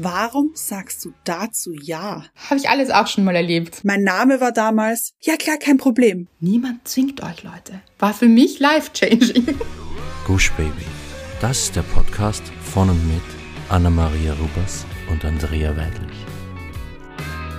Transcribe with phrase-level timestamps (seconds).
[0.00, 2.24] Warum sagst du dazu ja?
[2.48, 3.80] Habe ich alles auch schon mal erlebt.
[3.82, 6.28] Mein Name war damals, ja klar, kein Problem.
[6.38, 7.80] Niemand zwingt euch, Leute.
[7.98, 9.58] War für mich life-changing.
[10.24, 10.84] Gush Baby.
[11.40, 13.22] Das ist der Podcast von und mit
[13.70, 16.16] Anna-Maria Rubers und Andrea Weidlich.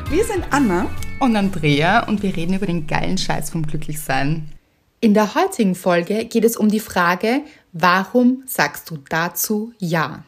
[0.09, 4.49] Wir sind Anna und Andrea und wir reden über den geilen Scheiß vom Glücklichsein.
[5.01, 7.41] In der heutigen Folge geht es um die Frage,
[7.73, 10.23] warum sagst du dazu ja?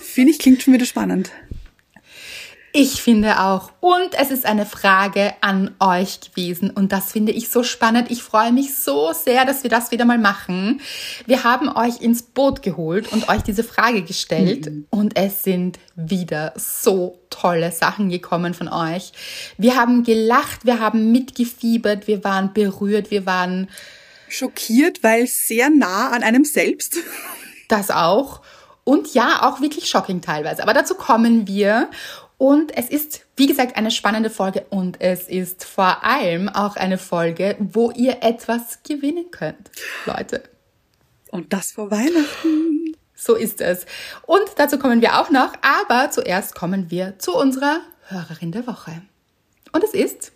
[0.00, 1.30] Finde ich, klingt schon wieder spannend.
[2.76, 3.70] Ich finde auch.
[3.78, 6.70] Und es ist eine Frage an euch gewesen.
[6.70, 8.10] Und das finde ich so spannend.
[8.10, 10.80] Ich freue mich so sehr, dass wir das wieder mal machen.
[11.24, 14.66] Wir haben euch ins Boot geholt und euch diese Frage gestellt.
[14.66, 14.86] Mhm.
[14.90, 19.12] Und es sind wieder so tolle Sachen gekommen von euch.
[19.56, 23.70] Wir haben gelacht, wir haben mitgefiebert, wir waren berührt, wir waren
[24.28, 26.96] schockiert, weil sehr nah an einem selbst.
[27.68, 28.42] Das auch.
[28.84, 30.62] Und ja, auch wirklich shocking teilweise.
[30.62, 31.90] Aber dazu kommen wir.
[32.36, 36.98] Und es ist, wie gesagt, eine spannende Folge und es ist vor allem auch eine
[36.98, 39.70] Folge, wo ihr etwas gewinnen könnt,
[40.04, 40.42] Leute.
[41.30, 42.96] Und das vor Weihnachten.
[43.14, 43.86] So ist es.
[44.26, 49.02] Und dazu kommen wir auch noch, aber zuerst kommen wir zu unserer Hörerin der Woche.
[49.72, 50.32] Und es ist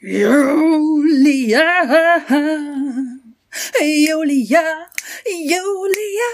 [0.00, 1.60] Julia.
[3.80, 4.88] Julia,
[5.26, 6.30] Julia.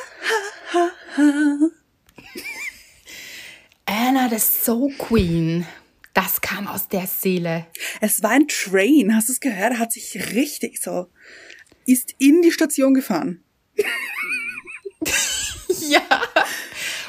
[3.87, 5.67] Anna, the Soul Queen.
[6.15, 7.67] Das kam aus der Seele.
[8.01, 9.73] Es war ein Train, hast du es gehört?
[9.73, 11.09] Er hat sich richtig so,
[11.87, 13.43] ist in die Station gefahren.
[15.89, 16.23] ja.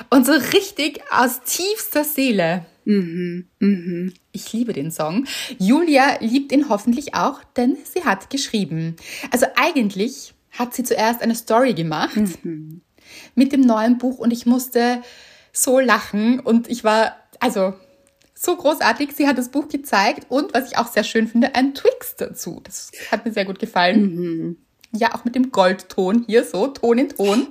[0.10, 2.66] Und so richtig aus tiefster Seele.
[2.86, 4.14] Mhm, mhm.
[4.32, 5.26] Ich liebe den Song.
[5.60, 8.96] Julia liebt ihn hoffentlich auch, denn sie hat geschrieben.
[9.32, 12.82] Also eigentlich hat sie zuerst eine Story gemacht mhm.
[13.36, 15.02] mit dem neuen Buch und ich musste
[15.54, 17.74] so lachen und ich war, also
[18.42, 19.12] so großartig.
[19.16, 22.62] Sie hat das Buch gezeigt und was ich auch sehr schön finde, ein Twix dazu.
[22.64, 24.16] Das hat mir sehr gut gefallen.
[24.16, 24.58] Mhm.
[24.94, 27.48] Ja, auch mit dem Goldton hier so, Ton in Ton.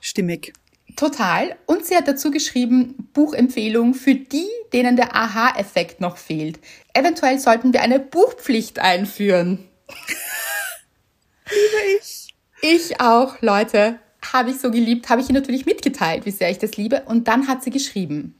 [0.00, 0.54] Stimmig.
[0.96, 1.56] Total.
[1.66, 6.58] Und sie hat dazu geschrieben, Buchempfehlung für die, denen der Aha-Effekt noch fehlt.
[6.94, 9.58] Eventuell sollten wir eine Buchpflicht einführen.
[11.48, 12.34] Liebe ich.
[12.62, 13.98] Ich auch, Leute.
[14.32, 17.02] Habe ich so geliebt, habe ich ihr natürlich mitgeteilt, wie sehr ich das liebe.
[17.06, 18.38] Und dann hat sie geschrieben.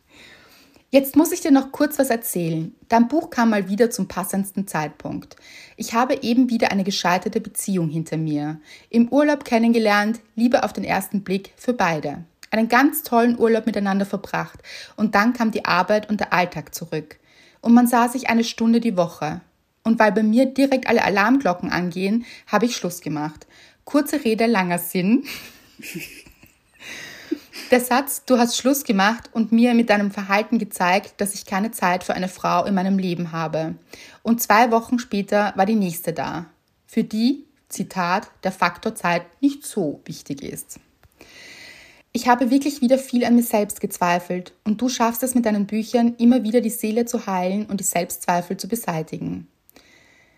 [0.90, 2.74] Jetzt muss ich dir noch kurz was erzählen.
[2.88, 5.36] Dein Buch kam mal wieder zum passendsten Zeitpunkt.
[5.76, 8.60] Ich habe eben wieder eine gescheiterte Beziehung hinter mir.
[8.90, 14.06] Im Urlaub kennengelernt, Liebe auf den ersten Blick für beide einen ganz tollen Urlaub miteinander
[14.06, 14.60] verbracht
[14.96, 17.18] und dann kam die Arbeit und der Alltag zurück.
[17.60, 19.40] Und man sah sich eine Stunde die Woche.
[19.82, 23.46] Und weil bei mir direkt alle Alarmglocken angehen, habe ich Schluss gemacht.
[23.84, 25.24] Kurze Rede, langer Sinn.
[27.70, 31.70] Der Satz, du hast Schluss gemacht und mir mit deinem Verhalten gezeigt, dass ich keine
[31.70, 33.76] Zeit für eine Frau in meinem Leben habe.
[34.22, 36.46] Und zwei Wochen später war die nächste da.
[36.86, 40.80] Für die, Zitat, der Faktor Zeit nicht so wichtig ist.
[42.12, 45.66] Ich habe wirklich wieder viel an mir selbst gezweifelt und du schaffst es mit deinen
[45.66, 49.46] Büchern immer wieder die Seele zu heilen und die Selbstzweifel zu beseitigen.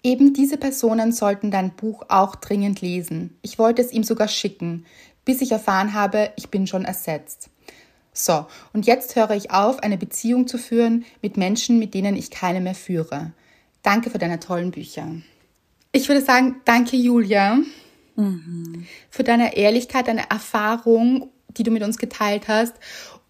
[0.02, 3.38] Eben diese Personen sollten dein Buch auch dringend lesen.
[3.40, 4.84] Ich wollte es ihm sogar schicken,
[5.24, 7.48] bis ich erfahren habe, ich bin schon ersetzt.
[8.12, 12.30] So, und jetzt höre ich auf, eine Beziehung zu führen mit Menschen, mit denen ich
[12.30, 13.32] keine mehr führe.
[13.82, 15.06] Danke für deine tollen Bücher.
[15.92, 17.58] Ich würde sagen, danke Julia
[18.16, 18.86] mhm.
[19.08, 22.74] für deine Ehrlichkeit, deine Erfahrung die du mit uns geteilt hast.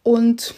[0.02, 0.54] Und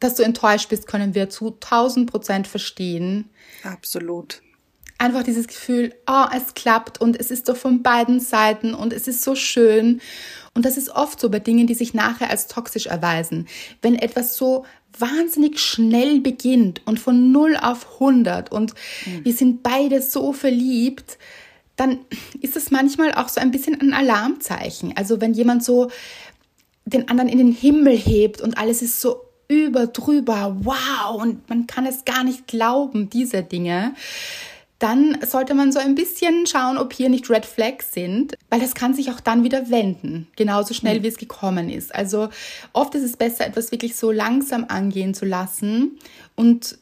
[0.00, 3.30] dass du enttäuscht bist, können wir zu 1000 Prozent verstehen.
[3.62, 4.42] Absolut.
[4.98, 9.08] Einfach dieses Gefühl, oh, es klappt und es ist doch von beiden Seiten und es
[9.08, 10.00] ist so schön.
[10.54, 13.46] Und das ist oft so bei Dingen, die sich nachher als toxisch erweisen.
[13.82, 14.64] Wenn etwas so
[14.98, 18.72] wahnsinnig schnell beginnt und von 0 auf 100 und
[19.04, 19.24] mhm.
[19.24, 21.18] wir sind beide so verliebt,
[21.76, 21.98] dann
[22.40, 24.96] ist es manchmal auch so ein bisschen ein Alarmzeichen.
[24.96, 25.90] Also wenn jemand so
[26.86, 31.66] den anderen in den Himmel hebt und alles ist so über drüber, wow, und man
[31.66, 33.94] kann es gar nicht glauben, diese Dinge,
[34.78, 38.74] dann sollte man so ein bisschen schauen, ob hier nicht Red Flags sind, weil das
[38.74, 41.02] kann sich auch dann wieder wenden, genauso schnell mhm.
[41.02, 41.94] wie es gekommen ist.
[41.94, 42.28] Also
[42.72, 45.98] oft ist es besser, etwas wirklich so langsam angehen zu lassen
[46.34, 46.78] und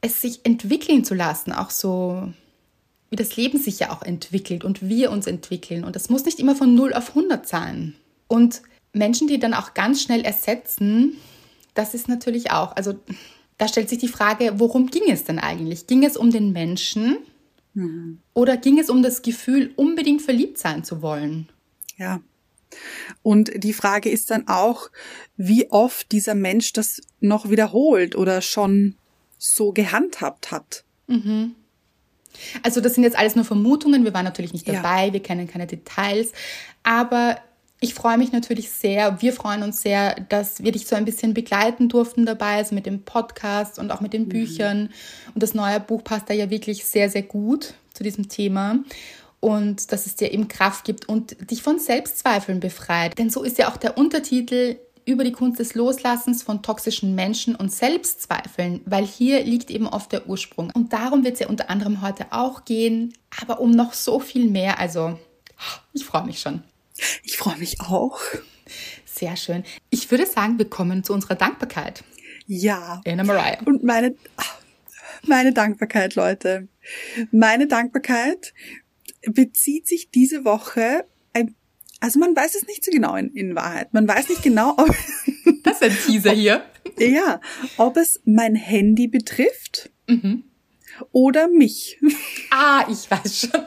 [0.00, 2.32] es sich entwickeln zu lassen, auch so
[3.10, 5.84] wie das Leben sich ja auch entwickelt und wir uns entwickeln.
[5.84, 7.94] Und das muss nicht immer von 0 auf 100 sein.
[8.26, 11.16] Und Menschen, die dann auch ganz schnell ersetzen,
[11.74, 12.94] das ist natürlich auch, also
[13.58, 15.86] da stellt sich die Frage, worum ging es denn eigentlich?
[15.86, 17.18] Ging es um den Menschen
[17.74, 18.18] mhm.
[18.34, 21.48] oder ging es um das Gefühl, unbedingt verliebt sein zu wollen?
[21.96, 22.20] Ja.
[23.22, 24.90] Und die Frage ist dann auch,
[25.36, 28.96] wie oft dieser Mensch das noch wiederholt oder schon
[29.38, 30.84] so gehandhabt hat.
[32.62, 34.04] Also das sind jetzt alles nur Vermutungen.
[34.04, 34.74] Wir waren natürlich nicht Ja.
[34.74, 36.32] dabei, wir kennen keine Details.
[36.82, 37.36] Aber
[37.82, 41.34] ich freue mich natürlich sehr, wir freuen uns sehr, dass wir dich so ein bisschen
[41.34, 44.90] begleiten durften dabei, also mit dem Podcast und auch mit den Büchern.
[45.34, 48.78] Und das neue Buch passt da ja wirklich sehr, sehr gut zu diesem Thema.
[49.40, 53.18] Und dass es dir eben Kraft gibt und dich von Selbstzweifeln befreit.
[53.18, 57.56] Denn so ist ja auch der Untertitel über die Kunst des Loslassens von toxischen Menschen
[57.56, 60.70] und Selbstzweifeln, weil hier liegt eben oft der Ursprung.
[60.72, 64.48] Und darum wird es ja unter anderem heute auch gehen, aber um noch so viel
[64.48, 64.78] mehr.
[64.78, 65.18] Also,
[65.92, 66.62] ich freue mich schon.
[67.22, 68.20] Ich freue mich auch.
[69.04, 69.64] Sehr schön.
[69.90, 72.04] Ich würde sagen, wir kommen zu unserer Dankbarkeit.
[72.46, 73.00] Ja.
[73.06, 73.58] Anna Mariah.
[73.64, 74.14] Und meine,
[75.26, 76.68] meine Dankbarkeit, Leute.
[77.30, 78.54] Meine Dankbarkeit
[79.26, 81.54] bezieht sich diese Woche ein,
[82.00, 83.94] also man weiß es nicht so genau in, in Wahrheit.
[83.94, 84.88] Man weiß nicht genau, ob,
[85.62, 86.64] Das ist ein Teaser hier.
[86.98, 87.40] ja,
[87.76, 89.90] ob es mein Handy betrifft
[91.12, 91.98] oder mich.
[92.50, 93.64] Ah, ich weiß schon.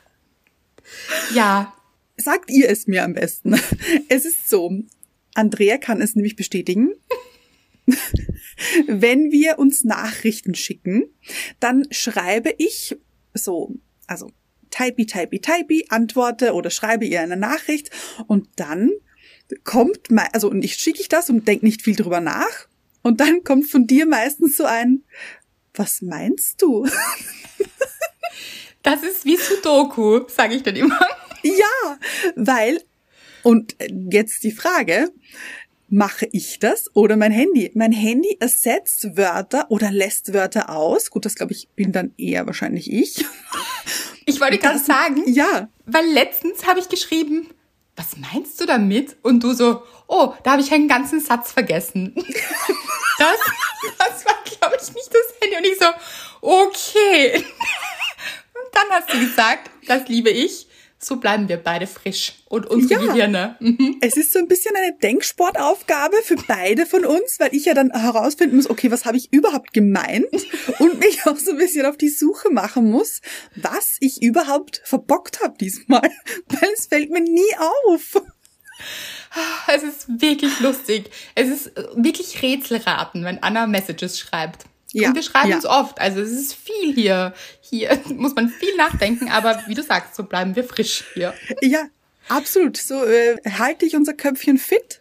[1.34, 1.72] ja,
[2.16, 3.60] Sagt ihr es mir am besten.
[4.08, 4.72] Es ist so,
[5.34, 6.92] Andrea kann es nämlich bestätigen.
[8.86, 11.04] Wenn wir uns Nachrichten schicken,
[11.60, 12.96] dann schreibe ich
[13.34, 13.74] so,
[14.06, 14.30] also
[14.70, 17.90] typey, typey, typey, antworte oder schreibe ihr eine Nachricht
[18.26, 18.90] und dann
[19.64, 22.68] kommt, also und ich schicke ich das und denke nicht viel drüber nach
[23.02, 25.04] und dann kommt von dir meistens so ein,
[25.74, 26.88] was meinst du?
[28.82, 30.98] das ist wie Sudoku, sage ich dann immer.
[31.46, 31.98] Ja,
[32.36, 32.82] weil,
[33.42, 33.76] und
[34.10, 35.10] jetzt die Frage,
[35.88, 37.70] mache ich das oder mein Handy?
[37.74, 41.10] Mein Handy ersetzt Wörter oder lässt Wörter aus.
[41.10, 43.24] Gut, das glaube ich, bin dann eher wahrscheinlich ich.
[44.24, 47.48] Ich wollte gerade sagen, Ja, Weil letztens habe ich geschrieben,
[47.94, 49.16] was meinst du damit?
[49.22, 52.14] Und du so, oh, da habe ich einen ganzen Satz vergessen.
[53.18, 53.38] Das,
[53.98, 55.56] das war, glaube ich, nicht das Handy.
[55.56, 55.86] Und ich so,
[56.42, 57.36] okay.
[58.52, 60.65] Und dann hast du gesagt, das liebe ich.
[60.98, 63.06] So bleiben wir beide frisch und unsere Ja.
[63.12, 63.56] Gehirne.
[63.60, 63.98] Mhm.
[64.00, 67.90] es ist so ein bisschen eine Denksportaufgabe für beide von uns, weil ich ja dann
[67.92, 70.26] herausfinden muss, okay, was habe ich überhaupt gemeint
[70.78, 73.20] und mich auch so ein bisschen auf die Suche machen muss,
[73.56, 76.08] was ich überhaupt verbockt habe diesmal,
[76.48, 78.22] weil es fällt mir nie auf.
[79.68, 81.10] Es ist wirklich lustig.
[81.34, 84.64] Es ist wirklich Rätselraten, wenn Anna Messages schreibt.
[84.92, 85.56] Ja, Und wir schreiben ja.
[85.56, 86.00] uns oft.
[86.00, 87.34] Also es ist viel hier.
[87.60, 91.34] Hier muss man viel nachdenken, aber wie du sagst, so bleiben wir frisch hier.
[91.60, 91.86] Ja,
[92.28, 92.76] absolut.
[92.76, 95.00] So äh, halte ich unser Köpfchen fit.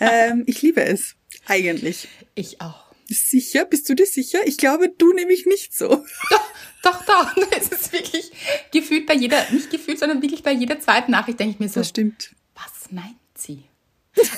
[0.00, 1.14] Ähm, ich liebe es
[1.46, 2.08] eigentlich.
[2.34, 2.86] Ich auch.
[3.08, 3.64] Sicher?
[3.66, 4.40] Bist du dir sicher?
[4.46, 5.88] Ich glaube, du nämlich nicht so.
[6.30, 7.36] Doch, doch, doch.
[7.56, 8.30] Es ist wirklich
[8.72, 11.80] gefühlt bei jeder, nicht gefühlt, sondern wirklich bei jeder zweiten Nachricht denke ich mir so,
[11.80, 12.30] Das stimmt.
[12.54, 13.64] was meint sie?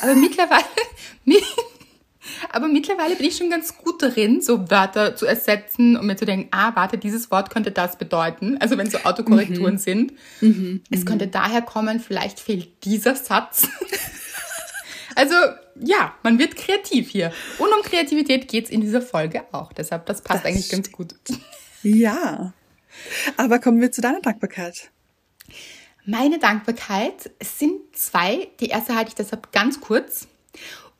[0.02, 0.64] Aber mittlerweile,
[1.24, 1.42] mi-
[2.50, 6.24] aber mittlerweile bin ich schon ganz gut darin, so Wörter zu ersetzen und mir zu
[6.24, 8.58] denken, ah, warte, dieses Wort könnte das bedeuten.
[8.60, 10.12] Also wenn so Autokorrekturen sind.
[10.90, 13.68] es könnte daher kommen, vielleicht fehlt dieser Satz.
[15.14, 15.34] also
[15.80, 17.32] ja, man wird kreativ hier.
[17.58, 19.72] Und um Kreativität geht's in dieser Folge auch.
[19.72, 21.14] Deshalb, das passt Das eigentlich ganz gut.
[21.82, 22.52] Ja.
[23.36, 24.90] Aber kommen wir zu deiner Dankbarkeit.
[26.04, 28.48] Meine Dankbarkeit sind zwei.
[28.60, 30.26] Die erste halte ich deshalb ganz kurz.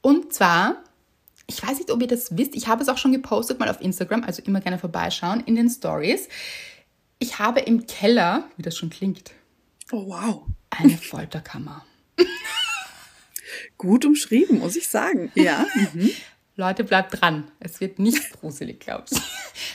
[0.01, 0.85] Und zwar,
[1.51, 3.81] ich weiß nicht, ob ihr das wisst, ich habe es auch schon gepostet mal auf
[3.81, 6.29] Instagram, also immer gerne vorbeischauen in den Stories.
[7.19, 9.33] Ich habe im Keller, wie das schon klingt,
[9.91, 10.43] Oh, wow.
[10.71, 11.85] eine Folterkammer.
[13.79, 15.33] Gut umschrieben, muss ich sagen.
[15.35, 15.67] Ja.
[15.95, 16.11] Mhm.
[16.59, 17.45] Leute, bleibt dran.
[17.61, 19.19] Es wird nicht gruselig, glaube ich.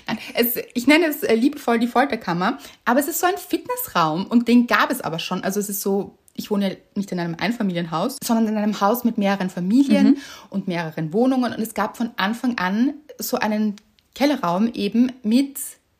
[0.06, 4.25] Nein, es, ich nenne es äh, liebevoll die Folterkammer, aber es ist so ein Fitnessraum
[4.28, 5.46] und den gab es aber schon.
[5.46, 9.06] Also es ist so, ich wohne ja nicht in einem Einfamilienhaus, sondern in einem Haus
[9.06, 10.18] mit mehreren Familien
[10.50, 13.78] und mehreren Wohnungen und es gab von Anfang an so einen
[14.13, 15.60] Kellerraum eben mit,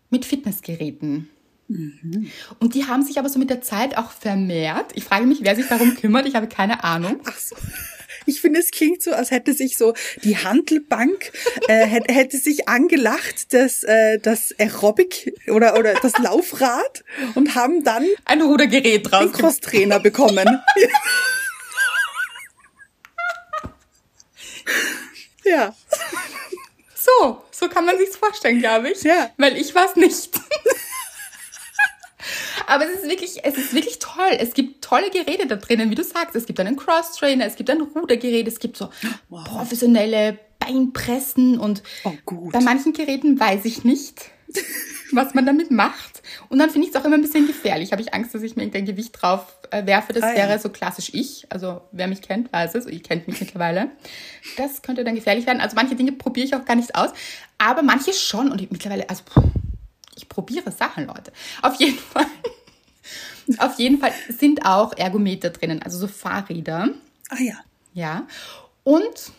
[0.10, 1.30] mit Fitnessgeräten.
[2.60, 4.92] Und die haben sich aber so mit der Zeit auch vermehrt.
[4.96, 6.28] Ich frage mich, wer sich darum kümmert.
[6.28, 7.22] Ich habe keine Ahnung.
[7.26, 7.56] Ach so.
[8.26, 11.32] Ich finde, es klingt so, als hätte sich so die Handelbank
[11.68, 17.04] äh, hätte, hätte sich angelacht, das, äh, das Aerobic oder, oder das Laufrad
[17.36, 19.34] und haben dann Ein Rudergerät den draus.
[19.34, 20.46] Crosstrainer bekommen.
[25.44, 25.76] ja.
[26.96, 29.04] So, so kann man sich's vorstellen, glaube ich.
[29.04, 29.32] Ja.
[29.38, 30.30] Weil ich war es nicht.
[32.68, 34.32] Aber es ist wirklich, es ist wirklich toll.
[34.40, 36.36] Es gibt tolle Geräte da drinnen, wie du sagst.
[36.36, 38.90] Es gibt einen Cross-Trainer, es gibt ein Rudergerät, es gibt so
[39.30, 42.54] professionelle Beinpressen und Oh, gut.
[42.54, 44.22] bei manchen Geräten weiß ich nicht,
[45.12, 46.22] was man damit macht.
[46.50, 47.92] Und dann finde ich es auch immer ein bisschen gefährlich.
[47.92, 50.14] Habe ich Angst, dass ich mir irgendein Gewicht drauf äh, werfe.
[50.14, 50.36] Das Ah, ja.
[50.48, 51.46] wäre so klassisch ich.
[51.50, 52.86] Also wer mich kennt, weiß es.
[52.88, 53.90] Ihr kennt mich mittlerweile.
[54.58, 55.60] Das könnte dann gefährlich werden.
[55.62, 57.10] Also manche Dinge probiere ich auch gar nicht aus.
[57.58, 58.52] Aber manche schon.
[58.52, 59.44] Und ich, mittlerweile, also pff,
[60.16, 61.32] ich probiere Sachen, Leute.
[61.62, 62.26] Auf jeden Fall.
[63.58, 65.82] Auf jeden Fall sind auch Ergometer drinnen.
[65.82, 66.90] Also so Fahrräder.
[67.30, 67.56] Ah ja.
[67.94, 68.28] Ja.
[68.84, 69.32] Und,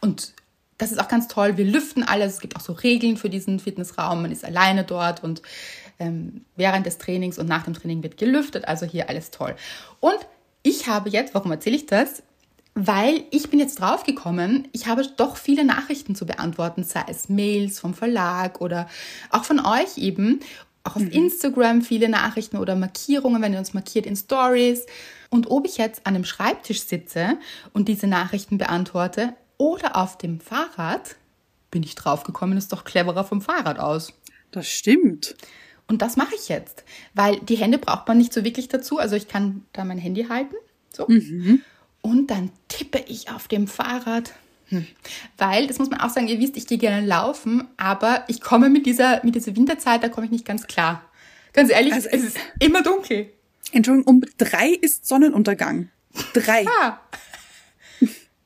[0.00, 0.32] und
[0.78, 2.34] das ist auch ganz toll, wir lüften alles.
[2.34, 4.22] Es gibt auch so Regeln für diesen Fitnessraum.
[4.22, 5.42] Man ist alleine dort und
[5.98, 8.66] ähm, während des Trainings und nach dem Training wird gelüftet.
[8.66, 9.54] Also hier alles toll.
[10.00, 10.18] Und
[10.62, 12.22] ich habe jetzt, warum erzähle ich das?
[12.74, 17.78] Weil ich bin jetzt draufgekommen, ich habe doch viele Nachrichten zu beantworten, sei es Mails
[17.78, 18.88] vom Verlag oder
[19.30, 20.40] auch von euch eben.
[20.84, 24.86] Auch auf Instagram viele Nachrichten oder Markierungen, wenn ihr uns markiert in Stories.
[25.30, 27.38] Und ob ich jetzt an einem Schreibtisch sitze
[27.72, 31.16] und diese Nachrichten beantworte oder auf dem Fahrrad,
[31.70, 34.12] bin ich draufgekommen, ist doch cleverer vom Fahrrad aus.
[34.50, 35.36] Das stimmt.
[35.86, 38.98] Und das mache ich jetzt, weil die Hände braucht man nicht so wirklich dazu.
[38.98, 40.56] Also ich kann da mein Handy halten,
[40.92, 41.06] so.
[42.02, 44.32] Und dann tippe ich auf dem Fahrrad.
[44.66, 44.86] Hm.
[45.38, 48.68] Weil, das muss man auch sagen, ihr wisst, ich gehe gerne laufen, aber ich komme
[48.68, 51.02] mit dieser, mit dieser Winterzeit, da komme ich nicht ganz klar.
[51.52, 53.32] Ganz ehrlich, Also es ist immer dunkel.
[53.72, 55.90] Entschuldigung, um drei ist Sonnenuntergang.
[56.32, 56.64] Drei.
[56.64, 57.00] Ja.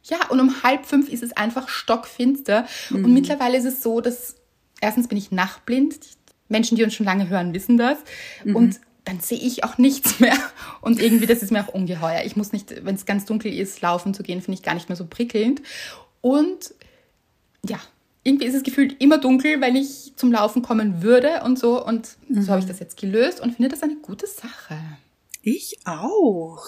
[0.09, 2.67] Ja, und um halb fünf ist es einfach stockfinster.
[2.91, 4.37] Und mittlerweile ist es so, dass
[4.81, 5.95] erstens bin ich nachtblind.
[5.95, 6.09] Die
[6.49, 7.99] Menschen, die uns schon lange hören, wissen das.
[8.45, 10.37] Und dann sehe ich auch nichts mehr.
[10.83, 12.25] Und irgendwie, das ist mir auch ungeheuer.
[12.25, 14.89] Ich muss nicht, wenn es ganz dunkel ist, laufen zu gehen, finde ich gar nicht
[14.89, 15.63] mehr so prickelnd.
[16.21, 16.75] Und
[17.65, 17.79] ja,
[18.25, 21.85] irgendwie ist es gefühlt immer dunkel, wenn ich zum Laufen kommen würde und so.
[21.85, 24.77] Und so habe ich das jetzt gelöst und finde das eine gute Sache.
[25.43, 26.65] Ich auch.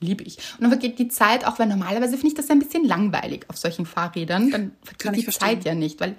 [0.00, 0.36] Liebe ich.
[0.36, 3.56] Und dann vergeht die Zeit, auch weil normalerweise finde ich das ein bisschen langweilig auf
[3.56, 4.50] solchen Fahrrädern.
[4.50, 5.38] Dann Kann vergeht ich die.
[5.38, 6.16] Zeit ja nicht, weil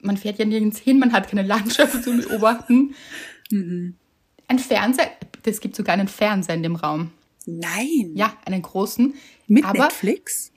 [0.00, 2.94] man fährt ja nirgends hin, man hat keine Landschaft zu beobachten.
[3.48, 3.94] Mhm.
[4.48, 5.10] Ein Fernseher,
[5.44, 7.12] es gibt sogar einen Fernseher in dem Raum.
[7.46, 8.12] Nein.
[8.14, 9.14] Ja, einen großen.
[9.46, 10.52] Mit aber Netflix?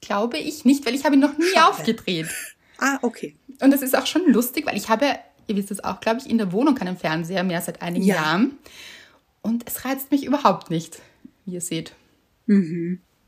[0.00, 1.66] glaube ich nicht, weil ich habe ihn noch nie Schade.
[1.68, 2.28] aufgedreht.
[2.82, 3.36] Ah, okay.
[3.60, 5.04] Und das ist auch schon lustig, weil ich habe,
[5.48, 8.14] ihr wisst es auch, glaube ich, in der Wohnung keinen Fernseher mehr seit einigen Ja.
[8.14, 8.56] Jahren.
[9.42, 10.98] Und es reizt mich überhaupt nicht,
[11.44, 11.92] wie ihr seht.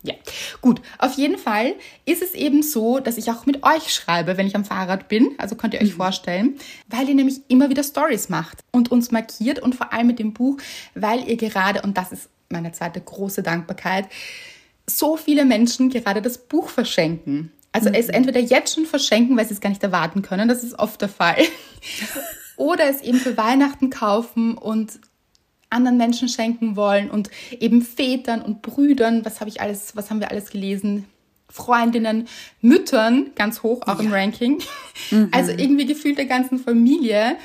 [0.05, 0.15] Ja,
[0.61, 0.81] gut.
[0.99, 4.57] Auf jeden Fall ist es eben so, dass ich auch mit euch schreibe, wenn ich
[4.57, 5.35] am Fahrrad bin.
[5.39, 9.61] Also könnt ihr euch vorstellen, weil ihr nämlich immer wieder Stories macht und uns markiert
[9.61, 10.59] und vor allem mit dem Buch,
[10.95, 14.09] weil ihr gerade, und das ist meine zweite große Dankbarkeit,
[14.87, 17.53] so viele Menschen gerade das Buch verschenken.
[17.71, 20.79] Also es entweder jetzt schon verschenken, weil sie es gar nicht erwarten können, das ist
[20.79, 21.43] oft der Fall.
[22.57, 25.01] Oder es eben für Weihnachten kaufen und
[25.73, 30.21] anderen Menschen schenken wollen und eben Vätern und Brüdern, was habe ich alles, was haben
[30.21, 31.07] wir alles gelesen?
[31.49, 32.29] Freundinnen,
[32.63, 34.63] Müttern, ganz hoch auch im Ranking.
[35.33, 37.37] Also irgendwie gefühlt der ganzen Familie.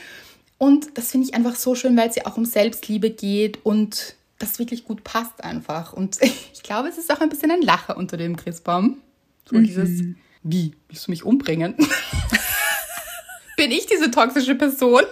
[0.58, 4.16] Und das finde ich einfach so schön, weil es ja auch um Selbstliebe geht und
[4.40, 5.94] das wirklich gut passt einfach.
[5.94, 6.18] Und
[6.54, 8.98] ich glaube, es ist auch ein bisschen ein Lacher unter dem Christbaum.
[9.50, 10.04] So dieses,
[10.44, 11.76] wie, willst du mich umbringen?
[13.58, 15.04] Bin ich diese toxische Person?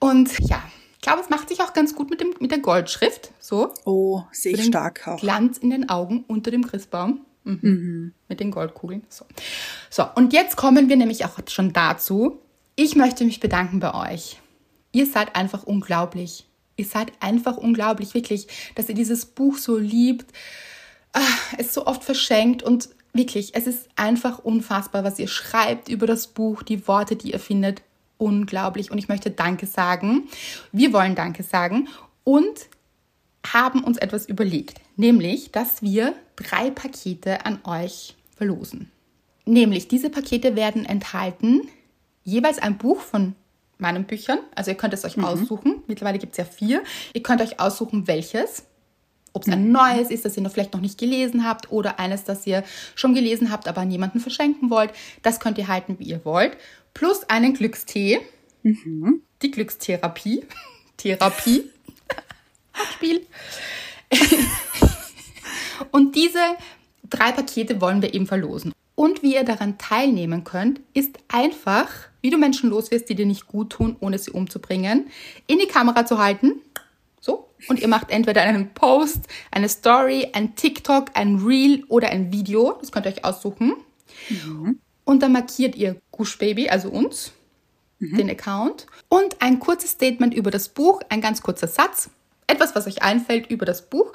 [0.00, 0.62] Und ja,
[0.94, 3.30] ich glaube, es macht sich auch ganz gut mit, dem, mit der Goldschrift.
[3.38, 3.72] So.
[3.84, 5.20] Oh, sehe ich stark auch.
[5.20, 7.20] Glanz in den Augen unter dem Christbaum.
[7.44, 8.12] Mhm.
[8.28, 9.02] Mit den Goldkugeln.
[9.08, 9.24] So.
[9.88, 12.40] so, und jetzt kommen wir nämlich auch schon dazu.
[12.76, 14.40] Ich möchte mich bedanken bei euch.
[14.92, 16.46] Ihr seid einfach unglaublich.
[16.76, 20.32] Ihr seid einfach unglaublich, wirklich, dass ihr dieses Buch so liebt,
[21.12, 21.20] ah,
[21.58, 26.28] es so oft verschenkt und wirklich, es ist einfach unfassbar, was ihr schreibt über das
[26.28, 27.82] Buch, die Worte, die ihr findet,
[28.20, 28.90] unglaublich.
[28.90, 30.28] Und ich möchte Danke sagen.
[30.72, 31.88] Wir wollen Danke sagen
[32.24, 32.68] und
[33.46, 38.90] haben uns etwas überlegt, nämlich, dass wir drei Pakete an euch verlosen.
[39.46, 41.62] Nämlich, diese Pakete werden enthalten
[42.22, 43.34] jeweils ein Buch von
[43.78, 44.38] meinen Büchern.
[44.54, 45.82] Also ihr könnt es euch aussuchen.
[45.86, 46.82] Mittlerweile gibt es ja vier.
[47.14, 48.64] Ihr könnt euch aussuchen, welches.
[49.32, 52.24] Ob es ein neues ist, das ihr noch vielleicht noch nicht gelesen habt oder eines,
[52.24, 52.64] das ihr
[52.96, 54.92] schon gelesen habt, aber an jemanden verschenken wollt.
[55.22, 56.56] Das könnt ihr halten, wie ihr wollt.
[56.94, 58.20] Plus einen Glückstee.
[59.42, 60.44] Die Glückstherapie.
[60.96, 61.70] Therapie.
[62.94, 63.26] Spiel.
[65.90, 66.40] Und diese
[67.08, 68.72] drei Pakete wollen wir eben verlosen.
[68.94, 71.88] Und wie ihr daran teilnehmen könnt, ist einfach,
[72.20, 75.08] wie du Menschen los wirst, die dir nicht gut tun, ohne sie umzubringen,
[75.46, 76.60] in die Kamera zu halten.
[77.18, 77.48] So.
[77.68, 82.76] Und ihr macht entweder einen Post, eine Story, ein TikTok, ein Reel oder ein Video.
[82.80, 83.74] Das könnt ihr euch aussuchen.
[85.10, 87.32] Und dann markiert ihr Gush Baby, also uns,
[87.98, 88.86] den Account.
[89.08, 92.10] Und ein kurzes Statement über das Buch, ein ganz kurzer Satz.
[92.46, 94.12] Etwas, was euch einfällt über das Buch.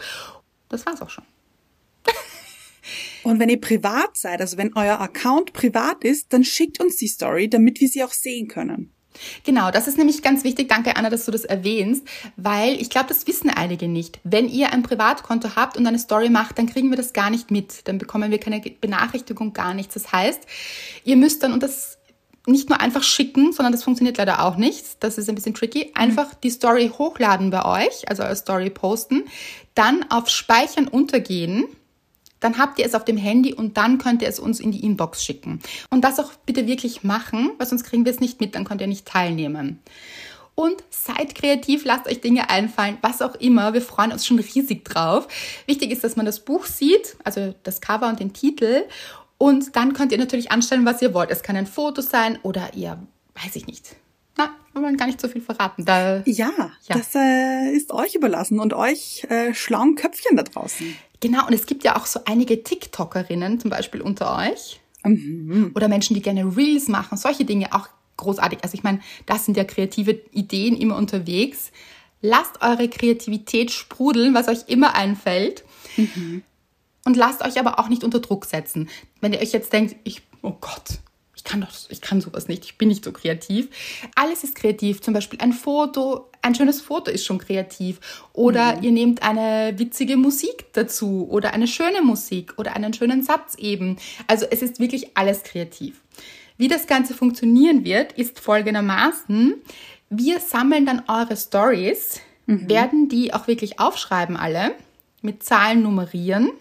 [0.69, 1.25] Das war's auch schon.
[3.23, 7.09] Und wenn ihr privat seid, also wenn euer Account privat ist, dann schickt uns die
[7.09, 8.93] Story, damit wir sie auch sehen können.
[9.43, 10.69] Genau, das ist nämlich ganz wichtig.
[10.69, 14.19] Danke, Anna, dass du das erwähnst, weil ich glaube, das wissen einige nicht.
[14.24, 17.51] Wenn ihr ein Privatkonto habt und eine Story macht, dann kriegen wir das gar nicht
[17.51, 17.88] mit.
[17.88, 19.93] Dann bekommen wir keine Benachrichtigung, gar nichts.
[19.93, 20.41] Das heißt,
[21.03, 21.98] ihr müsst dann, und das
[22.48, 25.03] nicht nur einfach schicken, sondern das funktioniert leider auch nicht.
[25.03, 25.91] Das ist ein bisschen tricky.
[25.95, 29.24] Einfach die Story hochladen bei euch, also eure Story posten,
[29.74, 31.65] dann auf Speichern untergehen
[32.45, 34.85] dann habt ihr es auf dem Handy und dann könnt ihr es uns in die
[34.85, 35.59] Inbox schicken.
[35.89, 38.81] Und das auch bitte wirklich machen, weil sonst kriegen wir es nicht mit, dann könnt
[38.81, 39.79] ihr nicht teilnehmen.
[40.53, 43.73] Und seid kreativ, lasst euch Dinge einfallen, was auch immer.
[43.73, 45.27] Wir freuen uns schon riesig drauf.
[45.65, 48.83] Wichtig ist, dass man das Buch sieht, also das Cover und den Titel.
[49.39, 51.31] Und dann könnt ihr natürlich anstellen, was ihr wollt.
[51.31, 52.99] Es kann ein Foto sein oder ihr,
[53.43, 53.95] weiß ich nicht.
[54.37, 55.83] Na, wir wollen gar nicht so viel verraten.
[55.83, 56.95] Da, ja, ja.
[56.95, 60.95] das äh, ist euch überlassen und euch äh, schlauen Köpfchen da draußen.
[61.25, 64.79] Genau, und es gibt ja auch so einige TikTokerinnen zum Beispiel unter euch.
[65.03, 65.72] Mhm.
[65.74, 68.60] Oder Menschen, die gerne Reels machen, solche Dinge auch großartig.
[68.62, 71.72] Also ich meine, das sind ja kreative Ideen immer unterwegs.
[72.22, 75.63] Lasst eure Kreativität sprudeln, was euch immer einfällt.
[75.98, 76.44] Mhm.
[77.05, 78.88] Und lasst euch aber auch nicht unter Druck setzen.
[79.20, 81.00] Wenn ihr euch jetzt denkt, ich, oh Gott,
[81.46, 83.70] kann doch, ich kann sowas nicht, ich bin nicht so kreativ.
[84.15, 85.01] Alles ist kreativ.
[85.01, 87.99] Zum Beispiel ein Foto, ein schönes Foto ist schon kreativ.
[88.33, 88.83] Oder mhm.
[88.83, 93.97] ihr nehmt eine witzige Musik dazu oder eine schöne Musik oder einen schönen Satz eben.
[94.27, 96.01] Also es ist wirklich alles kreativ.
[96.57, 99.55] Wie das Ganze funktionieren wird, ist folgendermaßen.
[100.09, 102.69] Wir sammeln dann eure Stories, mhm.
[102.69, 104.75] werden die auch wirklich aufschreiben alle,
[105.21, 106.51] mit Zahlen nummerieren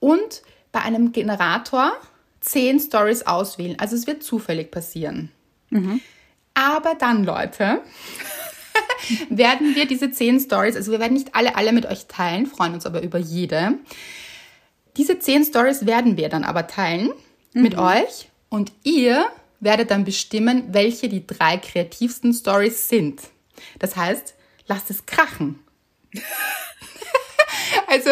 [0.00, 0.42] und
[0.72, 1.92] bei einem Generator
[2.40, 3.76] zehn Stories auswählen.
[3.78, 5.30] Also es wird zufällig passieren.
[5.70, 6.00] Mhm.
[6.54, 7.80] Aber dann, Leute,
[9.28, 12.74] werden wir diese zehn Stories, also wir werden nicht alle, alle mit euch teilen, freuen
[12.74, 13.74] uns aber über jede.
[14.96, 17.12] Diese zehn Stories werden wir dann aber teilen
[17.52, 17.62] mhm.
[17.62, 19.26] mit euch und ihr
[19.60, 23.20] werdet dann bestimmen, welche die drei kreativsten Stories sind.
[23.78, 24.34] Das heißt,
[24.66, 25.58] lasst es krachen.
[27.86, 28.10] also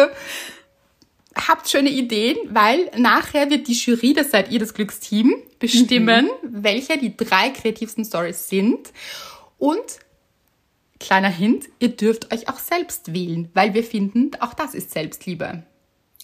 [1.35, 6.63] habt schöne Ideen, weil nachher wird die Jury, das seid ihr, das Glücksteam, bestimmen, mhm.
[6.63, 8.91] welche die drei kreativsten Stories sind.
[9.57, 9.99] Und
[11.03, 15.63] kleiner Hint, ihr dürft euch auch selbst wählen, weil wir finden, auch das ist Selbstliebe.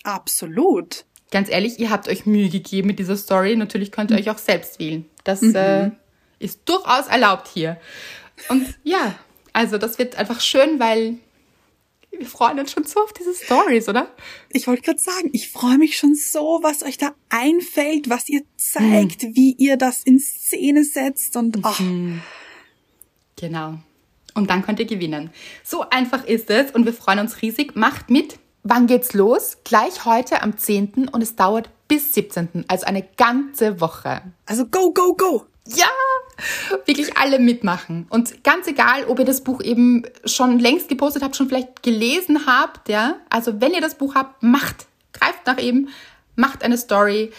[0.04, 1.06] Absolut.
[1.32, 3.56] Ganz ehrlich, ihr habt euch Mühe gegeben mit dieser Story.
[3.58, 5.06] Natürlich könnt ihr euch auch selbst wählen.
[5.26, 5.56] Das mhm.
[5.56, 5.92] äh,
[6.40, 7.78] ist durchaus erlaubt hier.
[8.48, 9.16] Und ja,
[9.52, 11.18] also das wird einfach schön, weil
[12.18, 14.10] wir freuen uns schon so auf diese Stories, oder?
[14.50, 18.44] Ich wollte gerade sagen, ich freue mich schon so, was euch da einfällt, was ihr
[18.56, 19.36] zeigt, mhm.
[19.36, 21.74] wie ihr das in Szene setzt und oh.
[23.36, 23.80] Genau.
[24.34, 25.32] Und dann könnt ihr gewinnen.
[25.64, 27.76] So einfach ist es und wir freuen uns riesig.
[27.76, 28.40] Macht mit.
[28.64, 29.58] Wann geht's los?
[29.64, 31.10] Gleich heute am 10.
[31.12, 32.66] und es dauert bis 17.
[32.68, 34.22] Also eine ganze Woche.
[34.46, 35.46] Also go, go, go!
[35.76, 35.88] Ja!
[36.86, 38.08] Wirklich alle mitmachen.
[38.10, 42.46] Und ganz egal, ob ihr das Buch eben schon längst gepostet habt, schon vielleicht gelesen
[42.46, 43.18] habt, ja.
[43.30, 44.88] Also wenn ihr das Buch habt, macht.
[45.14, 45.90] Greift nach ihm,
[46.36, 47.32] macht eine Story.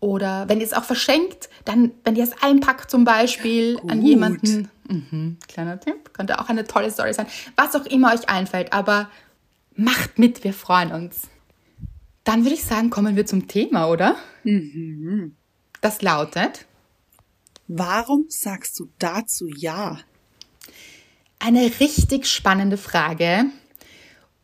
[0.00, 3.90] Oder wenn ihr es auch verschenkt, dann, wenn ihr es einpackt zum Beispiel Gut.
[3.90, 4.70] an jemanden.
[4.88, 7.26] Mhm, kleiner Tipp, könnte auch eine tolle Story sein.
[7.56, 9.10] Was auch immer euch einfällt, aber
[9.76, 11.28] macht mit, wir freuen uns.
[12.24, 14.16] Dann würde ich sagen, kommen wir zum Thema, oder?
[14.44, 15.36] Mhm.
[15.80, 16.66] Das lautet,
[17.68, 19.98] Warum sagst du dazu ja?
[21.38, 23.44] Eine richtig spannende Frage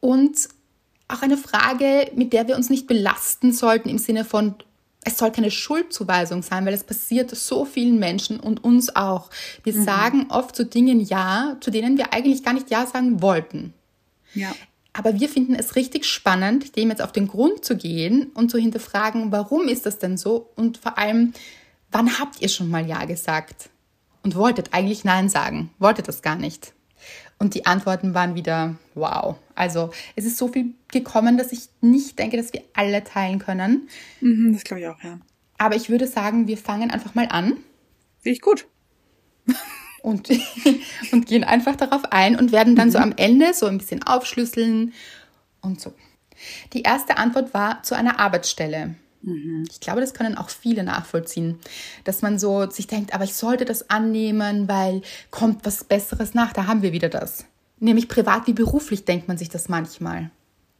[0.00, 0.48] und
[1.08, 4.56] auch eine Frage, mit der wir uns nicht belasten sollten im Sinne von,
[5.04, 9.30] es soll keine Schuldzuweisung sein, weil es passiert so vielen Menschen und uns auch.
[9.62, 9.84] Wir mhm.
[9.84, 13.74] sagen oft zu Dingen Ja, zu denen wir eigentlich gar nicht Ja sagen wollten.
[14.34, 14.54] Ja.
[14.92, 18.58] Aber wir finden es richtig spannend, dem jetzt auf den Grund zu gehen und zu
[18.58, 20.50] hinterfragen, warum ist das denn so?
[20.54, 21.32] Und vor allem,
[21.94, 23.70] Wann habt ihr schon mal Ja gesagt?
[24.24, 25.70] Und wolltet eigentlich Nein sagen?
[25.78, 26.72] Wolltet das gar nicht?
[27.38, 29.36] Und die Antworten waren wieder wow.
[29.54, 33.88] Also es ist so viel gekommen, dass ich nicht denke, dass wir alle teilen können.
[34.20, 35.18] Mhm, das glaube ich auch, ja.
[35.58, 37.58] Aber ich würde sagen, wir fangen einfach mal an.
[38.20, 38.66] Finde ich gut.
[40.02, 40.28] Und,
[41.12, 42.92] und gehen einfach darauf ein und werden dann mhm.
[42.92, 44.92] so am Ende so ein bisschen aufschlüsseln
[45.60, 45.94] und so.
[46.72, 48.96] Die erste Antwort war zu einer Arbeitsstelle.
[49.24, 49.64] Mhm.
[49.70, 51.58] Ich glaube, das können auch viele nachvollziehen,
[52.04, 56.52] dass man so sich denkt, aber ich sollte das annehmen, weil kommt was Besseres nach.
[56.52, 57.46] Da haben wir wieder das.
[57.80, 60.30] Nämlich privat wie beruflich denkt man sich das manchmal.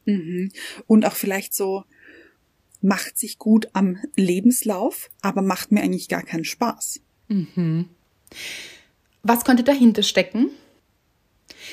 [0.04, 0.52] Mhm.
[0.86, 1.84] Und auch vielleicht so,
[2.84, 7.00] macht sich gut am Lebenslauf, aber macht mir eigentlich gar keinen Spaß.
[7.28, 7.88] Mhm.
[9.22, 10.50] Was könnte dahinter stecken?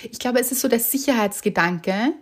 [0.09, 2.13] Ich glaube, es ist so der Sicherheitsgedanke,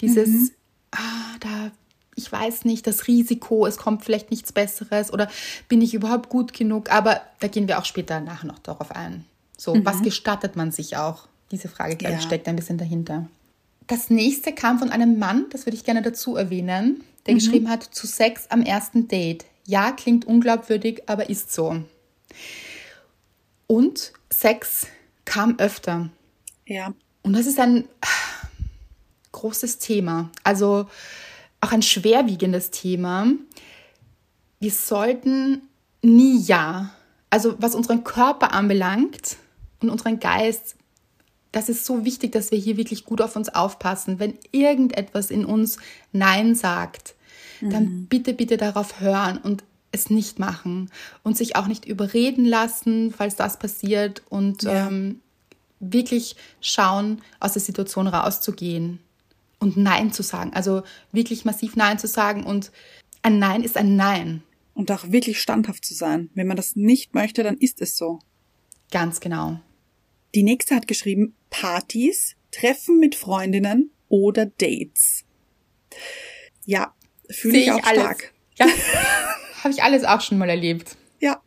[0.00, 0.50] dieses, mhm.
[0.92, 1.72] ah, da
[2.18, 5.30] ich weiß nicht, das Risiko, es kommt vielleicht nichts Besseres oder
[5.68, 6.90] bin ich überhaupt gut genug?
[6.90, 9.24] Aber da gehen wir auch später nachher noch darauf ein.
[9.56, 9.86] So, mhm.
[9.86, 11.28] was gestattet man sich auch?
[11.50, 13.26] Diese Frage, ich, steckt ein bisschen dahinter.
[13.86, 17.38] Das nächste kam von einem Mann, das würde ich gerne dazu erwähnen, der mhm.
[17.38, 19.46] geschrieben hat, zu Sex am ersten Date.
[19.64, 21.82] Ja, klingt unglaubwürdig, aber ist so.
[23.66, 24.88] Und Sex
[25.24, 26.10] kam öfter.
[26.66, 26.92] Ja.
[27.22, 27.84] Und das ist ein
[29.32, 30.30] großes Thema.
[30.42, 30.88] Also
[31.60, 33.26] auch ein schwerwiegendes Thema.
[34.60, 35.62] Wir sollten
[36.02, 36.90] nie ja.
[37.30, 39.36] Also was unseren Körper anbelangt
[39.80, 40.76] und unseren Geist,
[41.52, 44.18] das ist so wichtig, dass wir hier wirklich gut auf uns aufpassen.
[44.18, 45.78] Wenn irgendetwas in uns
[46.12, 47.14] Nein sagt,
[47.60, 47.70] mhm.
[47.70, 50.90] dann bitte, bitte darauf hören und es nicht machen
[51.22, 54.86] und sich auch nicht überreden lassen, falls das passiert und ja.
[54.86, 55.20] ähm,
[55.80, 59.00] wirklich schauen, aus der Situation rauszugehen
[59.58, 60.52] und Nein zu sagen.
[60.54, 62.72] Also wirklich massiv Nein zu sagen und
[63.22, 64.42] ein Nein ist ein Nein.
[64.74, 66.30] Und auch wirklich standhaft zu sein.
[66.34, 68.20] Wenn man das nicht möchte, dann ist es so.
[68.92, 69.60] Ganz genau.
[70.34, 75.24] Die nächste hat geschrieben, Partys, Treffen mit Freundinnen oder Dates.
[76.64, 76.94] Ja,
[77.28, 78.02] fühle ich auch alles.
[78.02, 78.32] stark.
[78.56, 78.66] Ja,
[79.64, 80.96] habe ich alles auch schon mal erlebt.
[81.20, 81.42] Ja.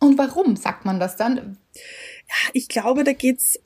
[0.00, 1.58] Und warum sagt man das dann?
[1.74, 3.58] Ja, ich glaube, da geht's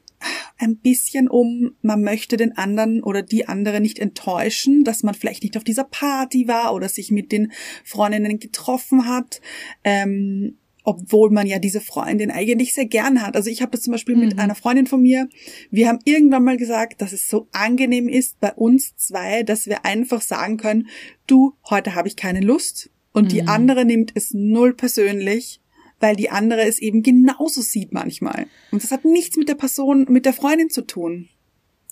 [0.62, 5.42] ein bisschen um, man möchte den anderen oder die andere nicht enttäuschen, dass man vielleicht
[5.42, 7.52] nicht auf dieser Party war oder sich mit den
[7.84, 9.40] Freundinnen getroffen hat.
[9.84, 13.36] Ähm, obwohl man ja diese Freundin eigentlich sehr gern hat.
[13.36, 14.22] Also ich habe das zum Beispiel mhm.
[14.22, 15.28] mit einer Freundin von mir.
[15.70, 19.84] Wir haben irgendwann mal gesagt, dass es so angenehm ist bei uns zwei, dass wir
[19.84, 20.88] einfach sagen können,
[21.28, 22.90] du, heute habe ich keine Lust.
[23.12, 23.28] Und mhm.
[23.28, 25.61] die andere nimmt es null persönlich
[26.02, 28.46] weil die andere es eben genauso sieht manchmal.
[28.72, 31.28] Und das hat nichts mit der Person, mit der Freundin zu tun.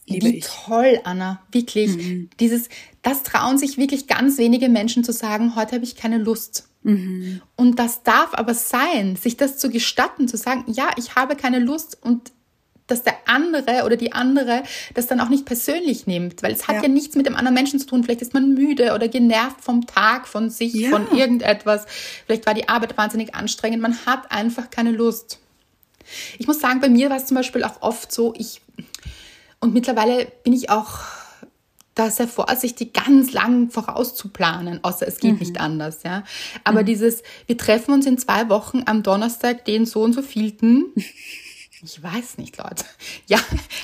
[0.06, 0.46] Liebe Wie ich.
[0.46, 1.42] toll, Anna.
[1.52, 1.96] Wirklich.
[1.96, 2.30] Mhm.
[2.40, 2.68] Dieses,
[3.02, 6.68] das trauen sich wirklich ganz wenige Menschen zu sagen, heute habe ich keine Lust.
[6.82, 7.40] Mhm.
[7.56, 11.60] Und das darf aber sein, sich das zu gestatten, zu sagen, ja, ich habe keine
[11.60, 12.32] Lust und
[12.90, 14.62] dass der andere oder die andere
[14.94, 17.54] das dann auch nicht persönlich nimmt, weil es hat ja, ja nichts mit dem anderen
[17.54, 18.04] Menschen zu tun.
[18.04, 20.90] Vielleicht ist man müde oder genervt vom Tag, von sich, ja.
[20.90, 21.86] von irgendetwas.
[22.26, 23.82] Vielleicht war die Arbeit wahnsinnig anstrengend.
[23.82, 25.38] Man hat einfach keine Lust.
[26.38, 28.62] Ich muss sagen, bei mir war es zum Beispiel auch oft so, ich,
[29.60, 31.00] und mittlerweile bin ich auch
[31.94, 35.38] da sehr vorsichtig, ganz lang vorauszuplanen, außer es geht mhm.
[35.38, 36.24] nicht anders, ja.
[36.64, 36.86] Aber mhm.
[36.86, 40.86] dieses, wir treffen uns in zwei Wochen am Donnerstag, den so und so vielten.
[41.82, 42.84] Ich weiß nicht, Leute.
[43.26, 43.38] Ja,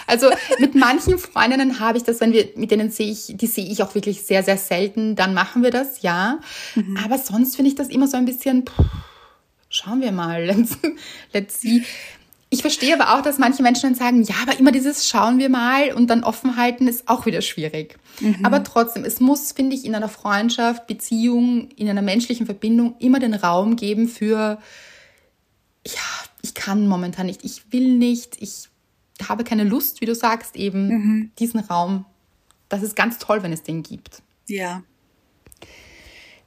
[0.06, 0.28] also
[0.58, 3.82] mit manchen Freundinnen habe ich das, wenn wir, mit denen sehe ich, die sehe ich
[3.82, 6.40] auch wirklich sehr, sehr selten, dann machen wir das, ja.
[6.74, 6.98] Mhm.
[7.04, 8.84] Aber sonst finde ich das immer so ein bisschen, pff,
[9.68, 10.78] schauen wir mal, let's,
[11.32, 11.84] let's see.
[12.48, 15.48] Ich verstehe aber auch, dass manche Menschen dann sagen, ja, aber immer dieses schauen wir
[15.48, 17.98] mal und dann offen halten ist auch wieder schwierig.
[18.20, 18.44] Mhm.
[18.44, 23.20] Aber trotzdem, es muss, finde ich, in einer Freundschaft, Beziehung, in einer menschlichen Verbindung immer
[23.20, 24.58] den Raum geben für,
[25.86, 28.68] ja, ich kann momentan nicht, ich will nicht, ich
[29.28, 31.30] habe keine Lust, wie du sagst, eben mhm.
[31.38, 32.04] diesen Raum.
[32.68, 34.22] Das ist ganz toll, wenn es den gibt.
[34.46, 34.82] Ja.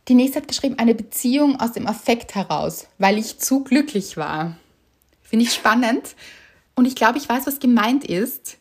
[0.08, 4.58] Die nächste hat geschrieben, eine Beziehung aus dem Affekt heraus, weil ich zu glücklich war.
[5.22, 6.16] Finde ich spannend.
[6.76, 8.58] Und ich glaube, ich weiß, was gemeint ist.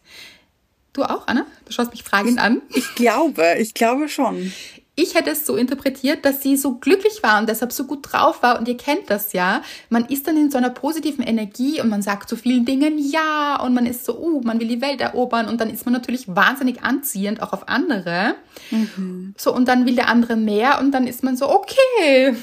[0.92, 1.46] Du auch, Anna?
[1.64, 2.62] Du schaust mich fragend an.
[2.74, 4.53] Ich glaube, ich glaube schon
[4.98, 8.42] ich hätte es so interpretiert, dass sie so glücklich war und deshalb so gut drauf
[8.42, 8.58] war.
[8.58, 9.62] Und ihr kennt das ja.
[9.90, 13.62] Man ist dann in so einer positiven Energie und man sagt zu vielen Dingen ja
[13.62, 16.26] und man ist so, uh, man will die Welt erobern und dann ist man natürlich
[16.26, 18.34] wahnsinnig anziehend auch auf andere.
[18.72, 19.34] Mhm.
[19.38, 22.34] So, und dann will der andere mehr und dann ist man so, okay.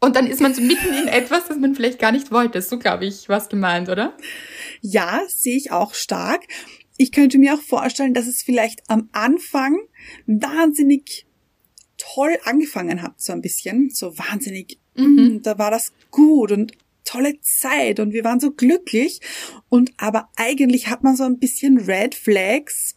[0.00, 2.62] Und dann ist man so mitten in etwas, das man vielleicht gar nicht wollte.
[2.62, 4.14] So, glaube ich, was gemeint, oder?
[4.80, 6.44] Ja, sehe ich auch stark.
[6.96, 9.78] Ich könnte mir auch vorstellen, dass es vielleicht am Anfang
[10.26, 11.26] wahnsinnig
[12.12, 15.40] toll angefangen hat, so ein bisschen, so wahnsinnig, mhm.
[15.42, 16.72] da war das gut und
[17.04, 19.20] tolle Zeit und wir waren so glücklich
[19.68, 22.96] und aber eigentlich hat man so ein bisschen Red Flags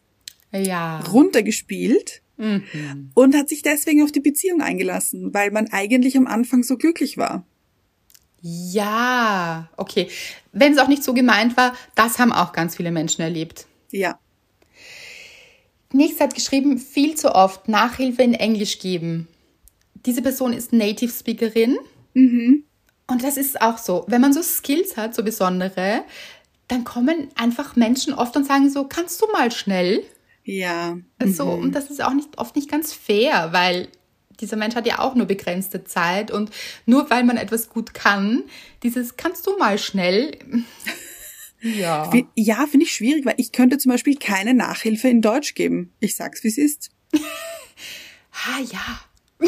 [0.51, 0.99] ja.
[0.99, 3.11] runtergespielt mhm.
[3.13, 7.17] und hat sich deswegen auf die Beziehung eingelassen, weil man eigentlich am Anfang so glücklich
[7.17, 7.45] war.
[8.41, 10.07] Ja, okay.
[10.53, 13.67] Wenn es auch nicht so gemeint war, das haben auch ganz viele Menschen erlebt.
[13.91, 14.19] Ja.
[15.93, 19.27] Nächstes hat geschrieben, viel zu oft Nachhilfe in Englisch geben.
[20.05, 21.77] Diese Person ist Native Speakerin.
[22.13, 22.63] Mhm.
[23.07, 24.05] Und das ist auch so.
[24.07, 26.03] Wenn man so Skills hat, so besondere,
[26.67, 30.03] dann kommen einfach Menschen oft und sagen so, kannst du mal schnell?
[30.43, 30.97] Ja.
[31.25, 31.63] So, mhm.
[31.63, 33.87] und das ist auch nicht, oft nicht ganz fair, weil
[34.39, 36.51] dieser Mensch hat ja auch nur begrenzte Zeit und
[36.85, 38.43] nur weil man etwas gut kann,
[38.83, 40.37] dieses kannst du mal schnell,
[41.61, 42.11] ja.
[42.35, 45.91] Ja, finde ich schwierig, weil ich könnte zum Beispiel keine Nachhilfe in Deutsch geben.
[45.99, 46.89] Ich sag's, wie es ist.
[48.49, 48.99] Ah ja.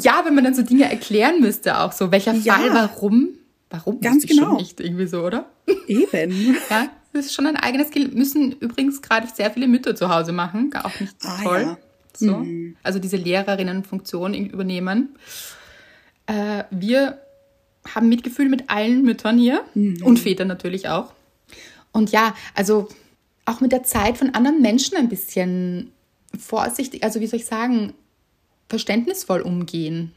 [0.00, 2.54] ja, wenn man dann so Dinge erklären müsste, auch so, welcher Ja.
[2.54, 3.28] Fall, warum?
[3.70, 4.00] Warum?
[4.00, 4.46] Ganz genau.
[4.50, 5.50] Schon nicht irgendwie so, oder?
[5.86, 6.56] Eben.
[6.70, 8.08] Ja, das ist schon ein eigenes Skill.
[8.08, 10.70] Müssen übrigens gerade sehr viele Mütter zu Hause machen.
[10.70, 11.60] Gar Auch nicht Ah, toll.
[11.62, 11.78] ja.
[12.16, 12.46] So.
[12.82, 15.16] Also diese Lehrerinnenfunktion übernehmen.
[16.26, 17.20] Äh, wir
[17.94, 21.12] haben Mitgefühl mit allen Müttern hier und Vätern natürlich auch.
[21.92, 22.88] Und ja, also
[23.44, 25.92] auch mit der Zeit von anderen Menschen ein bisschen
[26.38, 27.94] vorsichtig, also wie soll ich sagen,
[28.68, 30.12] verständnisvoll umgehen.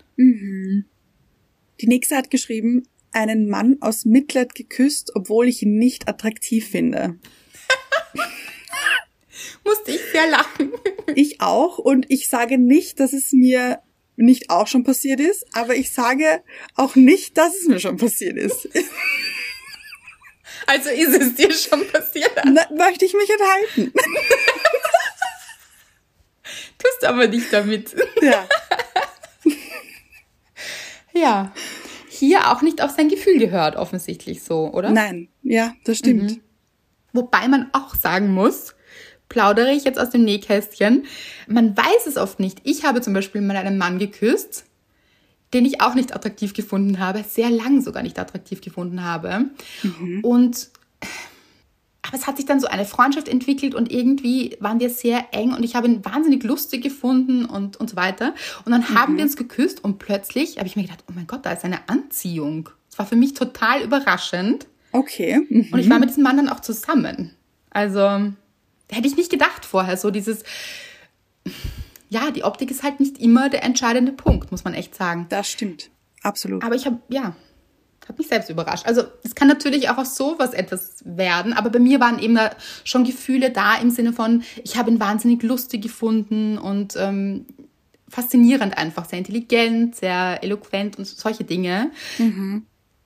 [1.80, 7.18] Die nächste hat geschrieben, einen Mann aus Mitleid geküsst, obwohl ich ihn nicht attraktiv finde.
[9.64, 10.72] Musste ich sehr lachen.
[11.16, 13.80] Ich auch und ich sage nicht, dass es mir
[14.20, 16.44] nicht auch schon passiert ist, aber ich sage
[16.76, 18.70] auch nicht, dass es mir schon passiert ist.
[20.68, 22.32] Also ist es dir schon passiert.
[22.46, 23.94] Na, möchte ich mich enthalten.
[26.78, 27.96] Tust aber nicht damit.
[28.22, 28.48] Ja.
[31.12, 31.54] Ja.
[32.08, 34.92] Hier auch nicht auf sein Gefühl gehört, offensichtlich so, oder?
[34.92, 36.40] Nein, ja, das stimmt.
[37.14, 38.76] Wobei man auch sagen muss,
[39.30, 41.06] plaudere ich jetzt aus dem Nähkästchen,
[41.48, 42.60] man weiß es oft nicht.
[42.64, 44.66] Ich habe zum Beispiel mal einen Mann geküsst,
[45.54, 49.46] den ich auch nicht attraktiv gefunden habe, sehr lang sogar nicht attraktiv gefunden habe.
[50.24, 50.70] Und
[52.10, 55.54] aber es hat sich dann so eine Freundschaft entwickelt und irgendwie waren wir sehr eng
[55.54, 58.34] und ich habe ihn wahnsinnig lustig gefunden und, und so weiter.
[58.66, 61.46] Und dann haben wir uns geküsst und plötzlich habe ich mir gedacht, oh mein Gott,
[61.46, 62.70] da ist eine Anziehung.
[62.90, 64.66] Es war für mich total überraschend.
[64.92, 65.46] Okay.
[65.50, 65.68] mhm.
[65.72, 67.36] Und ich war mit diesem Mann dann auch zusammen.
[67.70, 68.34] Also,
[68.90, 69.98] hätte ich nicht gedacht vorher.
[69.98, 70.44] So dieses,
[72.10, 75.28] ja, die Optik ist halt nicht immer der entscheidende Punkt, muss man echt sagen.
[75.30, 75.90] Das stimmt.
[76.22, 76.64] Absolut.
[76.64, 77.36] Aber ich habe, ja,
[78.10, 78.86] habe mich selbst überrascht.
[78.88, 82.50] Also, es kann natürlich auch aus sowas etwas werden, aber bei mir waren eben da
[82.84, 87.46] schon Gefühle da im Sinne von, ich habe ihn wahnsinnig lustig gefunden und ähm,
[88.10, 91.92] faszinierend einfach, sehr intelligent, sehr eloquent und solche Dinge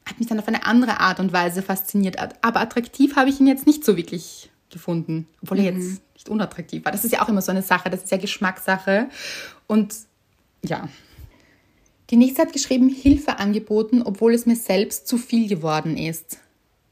[0.06, 2.18] hat mich dann auf eine andere Art und Weise fasziniert.
[2.42, 6.84] Aber attraktiv habe ich ihn jetzt nicht so wirklich gefunden, obwohl er jetzt nicht unattraktiv
[6.84, 6.92] war.
[6.92, 9.08] Das ist ja auch immer so eine Sache, das ist ja Geschmackssache.
[9.68, 9.96] Und
[10.64, 10.90] ja.
[12.10, 16.40] Die nächste hat geschrieben, Hilfe angeboten, obwohl es mir selbst zu viel geworden ist.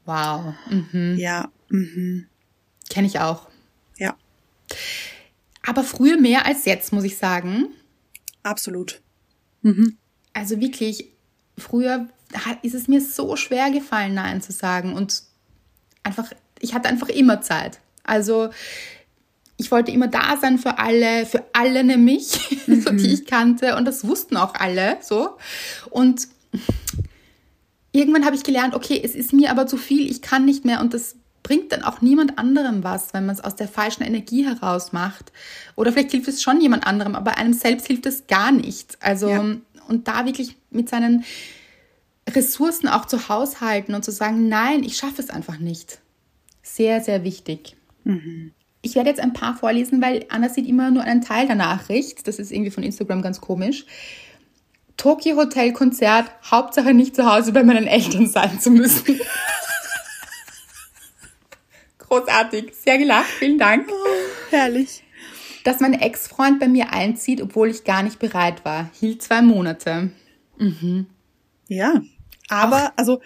[0.06, 0.54] Wow.
[0.70, 1.16] Mhm.
[1.18, 1.50] Ja.
[1.68, 2.26] Mhm.
[2.88, 3.48] Kenne ich auch.
[3.98, 4.16] Ja.
[5.64, 7.68] Aber früher mehr als jetzt, muss ich sagen.
[8.42, 9.00] Absolut.
[10.32, 11.12] Also wirklich,
[11.56, 12.08] früher
[12.62, 14.94] ist es mir so schwer gefallen, Nein zu sagen.
[14.94, 15.22] Und
[16.02, 17.80] einfach, ich hatte einfach immer Zeit.
[18.04, 18.48] Also
[19.58, 22.26] ich wollte immer da sein für alle, für alle nämlich,
[22.66, 23.76] so die ich kannte.
[23.76, 25.36] Und das wussten auch alle so.
[25.90, 26.26] Und
[27.92, 30.80] irgendwann habe ich gelernt, okay, es ist mir aber zu viel, ich kann nicht mehr
[30.80, 34.44] und das bringt dann auch niemand anderem was, wenn man es aus der falschen Energie
[34.46, 35.32] heraus macht.
[35.74, 38.96] Oder vielleicht hilft es schon jemand anderem, aber einem selbst hilft es gar nicht.
[39.00, 39.44] Also, Ja.
[39.88, 41.24] und da wirklich mit seinen
[42.30, 45.98] Ressourcen auch zu haushalten und zu sagen, nein, ich schaffe es einfach nicht.
[46.62, 47.76] Sehr, sehr wichtig.
[48.82, 52.26] Ich werde jetzt ein paar vorlesen, weil Anna sieht immer nur einen Teil der Nachricht.
[52.26, 53.84] Das ist irgendwie von Instagram ganz komisch.
[54.96, 59.20] Tokyo Hotel Konzert, Hauptsache nicht zu Hause bei meinen Eltern sein zu müssen.
[61.98, 63.88] Großartig, sehr gelacht, vielen Dank.
[64.50, 65.02] Herrlich.
[65.64, 68.90] Dass mein Ex-Freund bei mir einzieht, obwohl ich gar nicht bereit war.
[69.00, 70.10] Hielt zwei Monate.
[71.68, 72.02] Ja.
[72.48, 73.22] Aber, also, äh,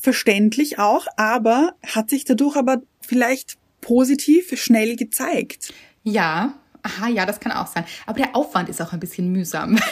[0.00, 5.72] verständlich auch, aber hat sich dadurch aber vielleicht positiv schnell gezeigt.
[6.02, 7.84] Ja, aha, ja, das kann auch sein.
[8.06, 9.78] Aber der Aufwand ist auch ein bisschen mühsam.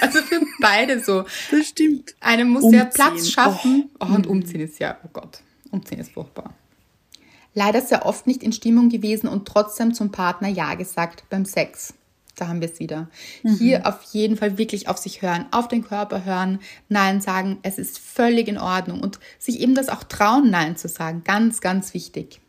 [0.00, 1.24] Also für beide so.
[1.50, 2.14] das stimmt.
[2.20, 2.90] Einem muss der Umziehen.
[2.94, 3.90] Platz schaffen.
[4.00, 4.06] Oh.
[4.06, 6.54] und umziehen ist ja, oh Gott, umziehen ist furchtbar.
[7.54, 11.94] Leider sehr oft nicht in Stimmung gewesen und trotzdem zum Partner Ja gesagt beim Sex.
[12.36, 13.08] Da haben wir es wieder.
[13.42, 17.58] Hier auf jeden Fall wirklich auf sich hören, auf den Körper hören, Nein sagen.
[17.62, 21.22] Es ist völlig in Ordnung und sich eben das auch trauen, Nein zu sagen.
[21.24, 22.40] Ganz, ganz wichtig.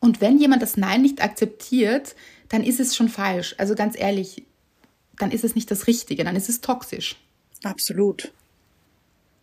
[0.00, 2.14] Und wenn jemand das Nein nicht akzeptiert,
[2.48, 3.54] dann ist es schon falsch.
[3.58, 4.44] Also ganz ehrlich,
[5.16, 7.16] dann ist es nicht das Richtige, dann ist es toxisch.
[7.64, 8.32] Absolut.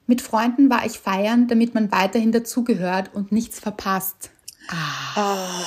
[0.07, 4.29] Mit Freunden war ich feiern, damit man weiterhin dazugehört und nichts verpasst.
[4.69, 5.63] Ah.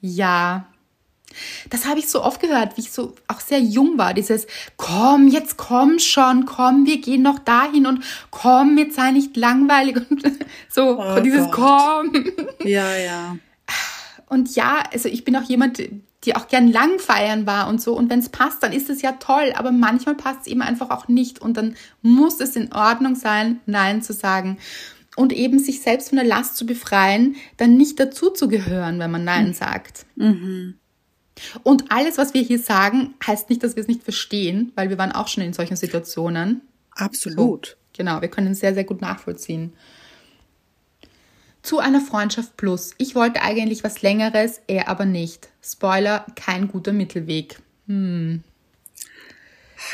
[0.00, 0.68] Ja.
[1.70, 4.14] Das habe ich so oft gehört, wie ich so auch sehr jung war.
[4.14, 4.46] Dieses,
[4.76, 9.96] komm, jetzt komm schon, komm, wir gehen noch dahin und komm, jetzt sei nicht langweilig
[10.10, 10.22] und
[10.68, 12.06] so, Oh dieses Gott.
[12.12, 12.24] komm.
[12.64, 13.36] Ja, ja.
[14.28, 15.78] Und ja, also ich bin auch jemand,
[16.24, 17.94] die auch gern lang feiern war und so.
[17.96, 19.52] Und wenn es passt, dann ist es ja toll.
[19.54, 21.40] Aber manchmal passt es eben einfach auch nicht.
[21.40, 24.58] Und dann muss es in Ordnung sein, Nein zu sagen.
[25.14, 29.10] Und eben sich selbst von der Last zu befreien, dann nicht dazu zu gehören, wenn
[29.12, 30.04] man Nein sagt.
[31.62, 34.98] Und alles, was wir hier sagen, heißt nicht, dass wir es nicht verstehen, weil wir
[34.98, 36.62] waren auch schon in solchen Situationen.
[36.92, 37.66] Absolut.
[37.66, 39.72] So, genau, wir können es sehr, sehr gut nachvollziehen.
[41.62, 42.94] Zu einer Freundschaft plus.
[42.96, 45.48] Ich wollte eigentlich was Längeres, er aber nicht.
[45.62, 47.60] Spoiler, kein guter Mittelweg.
[47.86, 48.42] Hm.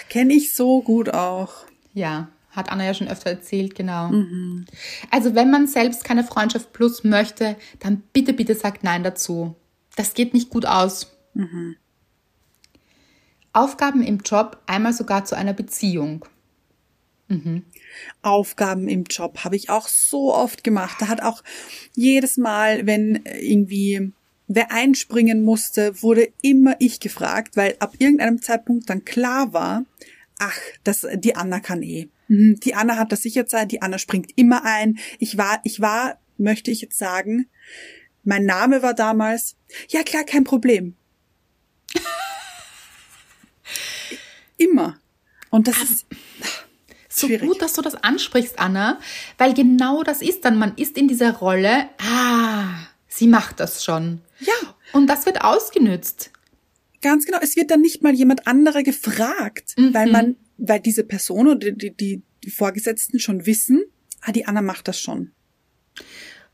[0.08, 1.64] Kenne ich so gut auch.
[1.94, 4.08] Ja, hat Anna ja schon öfter erzählt, genau.
[4.08, 4.66] Mhm.
[5.10, 9.56] Also wenn man selbst keine Freundschaft plus möchte, dann bitte, bitte sagt Nein dazu.
[9.96, 11.10] Das geht nicht gut aus.
[11.34, 11.76] Mhm.
[13.52, 16.24] Aufgaben im Job einmal sogar zu einer Beziehung.
[17.28, 17.64] Mhm.
[18.22, 20.96] Aufgaben im Job habe ich auch so oft gemacht.
[21.00, 21.42] Da hat auch
[21.94, 24.12] jedes Mal, wenn irgendwie
[24.48, 29.84] wer einspringen musste, wurde immer ich gefragt, weil ab irgendeinem Zeitpunkt dann klar war,
[30.38, 32.08] ach, das, die Anna kann eh.
[32.28, 34.98] Mhm, die Anna hat das sicher Zeit, die Anna springt immer ein.
[35.18, 37.46] Ich war, ich war, möchte ich jetzt sagen,
[38.24, 39.56] mein Name war damals,
[39.88, 40.96] ja klar, kein Problem.
[44.56, 44.98] immer.
[45.50, 46.06] Und das also, ist
[47.08, 47.48] so schwierig.
[47.48, 48.98] gut, dass du das ansprichst, Anna,
[49.38, 52.74] weil genau das ist dann, man ist in dieser Rolle, ah,
[53.08, 54.22] sie macht das schon.
[54.40, 54.74] Ja.
[54.92, 56.30] Und das wird ausgenützt.
[57.00, 57.38] Ganz genau.
[57.42, 59.92] Es wird dann nicht mal jemand anderer gefragt, mhm.
[59.92, 63.84] weil man, weil diese Person oder die, die, die Vorgesetzten schon wissen,
[64.20, 65.32] ah, die Anna macht das schon.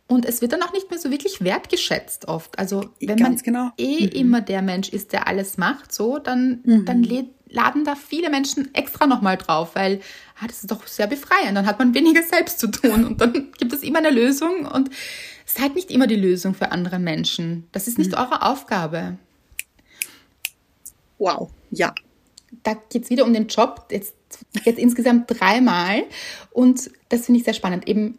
[0.08, 2.58] Und es wird dann auch nicht mehr so wirklich wertgeschätzt oft.
[2.58, 3.70] Also wenn Ganz man genau.
[3.76, 4.12] eh mhm.
[4.12, 6.84] immer der Mensch ist, der alles macht, so, dann, mhm.
[6.86, 7.06] dann
[7.50, 10.00] laden da viele Menschen extra nochmal drauf, weil
[10.40, 11.56] ah, das ist doch sehr befreiend.
[11.56, 14.88] Dann hat man weniger selbst zu tun und dann gibt es immer eine Lösung und
[15.44, 17.68] seid nicht immer die Lösung für andere Menschen.
[17.72, 18.18] Das ist nicht mhm.
[18.18, 19.18] eure Aufgabe.
[21.18, 21.94] Wow, ja.
[22.62, 24.14] Da geht es wieder um den Job, jetzt,
[24.64, 26.04] jetzt insgesamt dreimal.
[26.50, 27.86] Und das finde ich sehr spannend.
[27.86, 28.18] Eben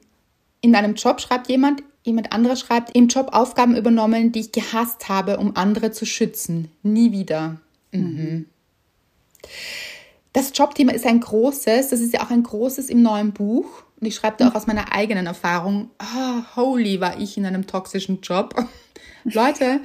[0.62, 5.10] in einem Job schreibt jemand, jemand anderes schreibt, im Job Aufgaben übernommen, die ich gehasst
[5.10, 6.70] habe, um andere zu schützen.
[6.84, 7.58] Nie wieder.
[7.92, 8.46] Mhm.
[10.34, 13.84] Das Jobthema ist ein großes, das ist ja auch ein großes im neuen Buch.
[14.00, 17.68] Und ich schreibe da auch aus meiner eigenen Erfahrung, oh, holy war ich in einem
[17.68, 18.56] toxischen Job.
[19.24, 19.82] Leute,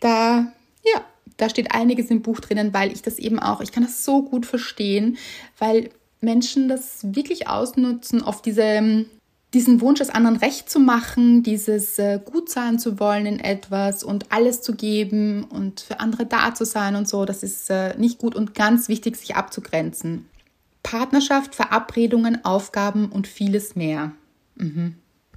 [0.00, 0.52] da,
[0.84, 1.04] ja,
[1.36, 4.22] da steht einiges im Buch drinnen, weil ich das eben auch, ich kann das so
[4.22, 5.16] gut verstehen,
[5.58, 9.06] weil Menschen das wirklich ausnutzen, auf diese,
[9.54, 14.04] diesen Wunsch, es anderen recht zu machen, dieses äh, gut sein zu wollen in etwas
[14.04, 17.96] und alles zu geben und für andere da zu sein und so, das ist äh,
[17.96, 20.26] nicht gut und ganz wichtig, sich abzugrenzen.
[20.82, 24.12] Partnerschaft, Verabredungen, Aufgaben und vieles mehr.
[24.56, 24.94] Mhm.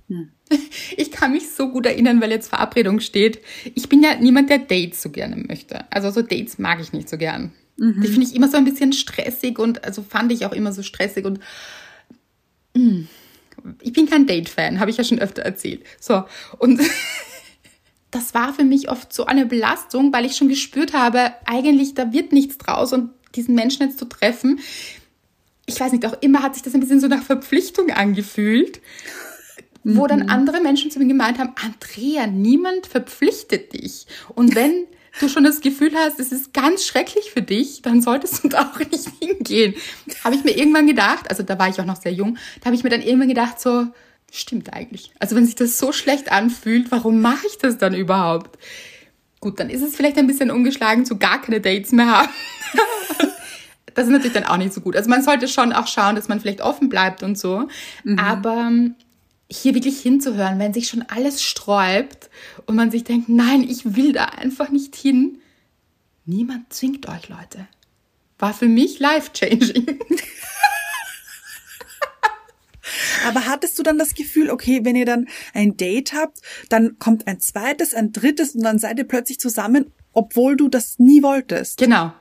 [0.07, 0.29] Hm.
[0.97, 3.39] Ich kann mich so gut erinnern, weil jetzt Verabredung steht.
[3.75, 5.85] Ich bin ja niemand, der Dates so gerne möchte.
[5.91, 7.53] Also so Dates mag ich nicht so gern.
[7.77, 8.01] Mhm.
[8.01, 10.83] Die finde ich immer so ein bisschen stressig und also fand ich auch immer so
[10.83, 11.39] stressig und
[12.75, 13.05] mh.
[13.81, 15.83] Ich bin kein Date-Fan, habe ich ja schon öfter erzählt.
[15.99, 16.23] So
[16.57, 16.81] und
[18.11, 22.11] das war für mich oft so eine Belastung, weil ich schon gespürt habe, eigentlich da
[22.11, 24.59] wird nichts draus und diesen Menschen jetzt zu treffen,
[25.65, 28.81] ich weiß nicht, auch immer hat sich das ein bisschen so nach Verpflichtung angefühlt,
[29.83, 29.97] mhm.
[29.97, 30.29] wo dann mhm.
[30.29, 34.05] andere Menschen zu mir gemeint haben, Andrea, niemand verpflichtet dich.
[34.35, 34.85] Und wenn
[35.19, 38.71] du schon das Gefühl hast, es ist ganz schrecklich für dich, dann solltest du da
[38.71, 39.75] auch nicht hingehen.
[40.23, 42.75] Habe ich mir irgendwann gedacht, also da war ich auch noch sehr jung, da habe
[42.75, 43.87] ich mir dann irgendwann gedacht, so,
[44.31, 45.11] stimmt eigentlich.
[45.19, 48.57] Also wenn sich das so schlecht anfühlt, warum mache ich das dann überhaupt?
[49.39, 52.29] Gut, dann ist es vielleicht ein bisschen ungeschlagen zu gar keine Dates mehr haben.
[53.93, 54.95] das ist natürlich dann auch nicht so gut.
[54.95, 57.67] Also man sollte schon auch schauen, dass man vielleicht offen bleibt und so.
[58.03, 58.19] Mhm.
[58.19, 58.71] Aber
[59.51, 62.29] hier wirklich hinzuhören, wenn sich schon alles sträubt
[62.65, 65.39] und man sich denkt, nein, ich will da einfach nicht hin.
[66.25, 67.67] Niemand zwingt euch, Leute.
[68.39, 69.99] War für mich life-changing.
[73.27, 77.27] Aber hattest du dann das Gefühl, okay, wenn ihr dann ein Date habt, dann kommt
[77.27, 81.77] ein zweites, ein drittes und dann seid ihr plötzlich zusammen, obwohl du das nie wolltest?
[81.77, 82.13] Genau.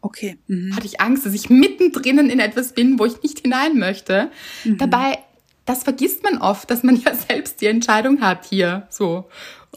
[0.00, 0.38] Okay.
[0.46, 0.76] Mhm.
[0.76, 4.30] Hatte ich Angst, dass ich mittendrin in etwas bin, wo ich nicht hinein möchte.
[4.64, 4.78] Mhm.
[4.78, 5.18] Dabei,
[5.64, 9.28] das vergisst man oft, dass man ja selbst die Entscheidung hat hier, so.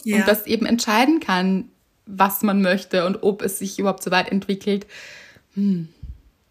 [0.04, 0.18] Ja.
[0.18, 1.70] Und das eben entscheiden kann,
[2.06, 4.86] was man möchte und ob es sich überhaupt so weit entwickelt.
[5.56, 5.90] Hm.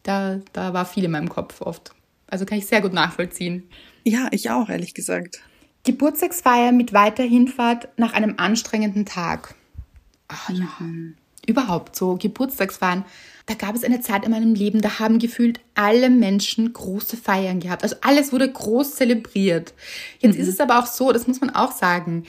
[0.02, 1.92] Da, da war viel in meinem Kopf oft.
[2.28, 3.68] Also kann ich sehr gut nachvollziehen.
[4.04, 5.40] Ja, ich auch, ehrlich gesagt.
[5.84, 9.54] Geburtstagsfeier mit weiter Hinfahrt nach einem anstrengenden Tag.
[10.28, 10.68] Ach ja.
[11.46, 13.04] Überhaupt so Geburtstagsfeiern
[13.46, 17.60] da gab es eine Zeit in meinem Leben, da haben gefühlt alle Menschen große Feiern
[17.60, 17.84] gehabt.
[17.84, 19.72] Also alles wurde groß zelebriert.
[20.18, 20.42] Jetzt mhm.
[20.42, 22.24] ist es aber auch so, das muss man auch sagen,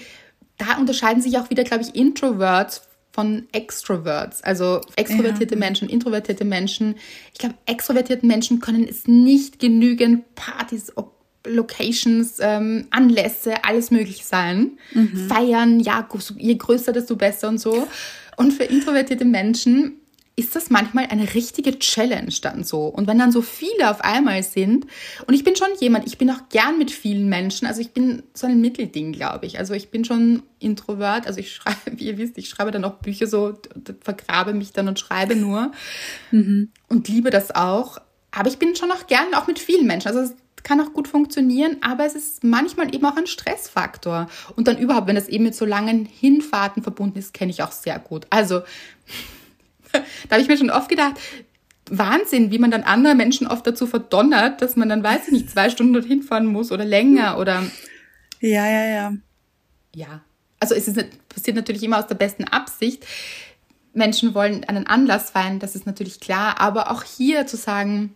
[0.58, 5.60] da unterscheiden sich auch wieder, glaube ich, Introverts von Extroverts, also extrovertierte ja.
[5.60, 6.96] Menschen, introvertierte Menschen.
[7.34, 10.94] Ich glaube, extrovertierte Menschen können es nicht genügend Partys,
[11.48, 14.78] Locations, ähm, Anlässe, alles möglich sein.
[14.94, 15.28] Mhm.
[15.28, 16.08] Feiern, ja,
[16.38, 17.88] je größer, desto besser und so.
[18.36, 20.00] Und für introvertierte Menschen
[20.40, 22.86] ist das manchmal eine richtige Challenge dann so.
[22.86, 24.86] Und wenn dann so viele auf einmal sind,
[25.26, 28.22] und ich bin schon jemand, ich bin auch gern mit vielen Menschen, also ich bin
[28.36, 29.58] so ein Mittelding, glaube ich.
[29.58, 33.00] Also ich bin schon Introvert, also ich schreibe, wie ihr wisst, ich schreibe dann auch
[33.00, 33.60] Bücher so,
[34.02, 35.72] vergrabe mich dann und schreibe nur
[36.30, 36.72] mhm.
[36.88, 37.98] und liebe das auch.
[38.30, 40.10] Aber ich bin schon auch gern auch mit vielen Menschen.
[40.10, 44.30] Also es kann auch gut funktionieren, aber es ist manchmal eben auch ein Stressfaktor.
[44.56, 47.72] Und dann überhaupt, wenn das eben mit so langen Hinfahrten verbunden ist, kenne ich auch
[47.72, 48.28] sehr gut.
[48.30, 48.62] Also
[50.28, 51.16] da habe ich mir schon oft gedacht,
[51.90, 55.50] Wahnsinn, wie man dann andere Menschen oft dazu verdonnert, dass man dann, weiß ich nicht,
[55.50, 57.64] zwei Stunden dorthin fahren muss oder länger oder.
[58.40, 59.14] Ja, ja, ja.
[59.96, 60.22] Ja.
[60.60, 63.06] Also es ist, passiert natürlich immer aus der besten Absicht.
[63.94, 66.60] Menschen wollen einen Anlass feiern, das ist natürlich klar.
[66.60, 68.16] Aber auch hier zu sagen,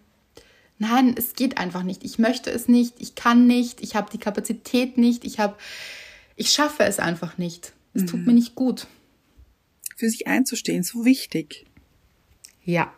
[0.77, 2.03] nein, es geht einfach nicht.
[2.03, 5.55] Ich möchte es nicht, ich kann nicht, ich habe die Kapazität nicht, ich habe,
[6.36, 7.73] ich schaffe es einfach nicht.
[7.93, 8.07] Es mhm.
[8.07, 8.88] tut mir nicht gut
[9.95, 11.65] für sich einzustehen, so wichtig.
[12.64, 12.93] Ja.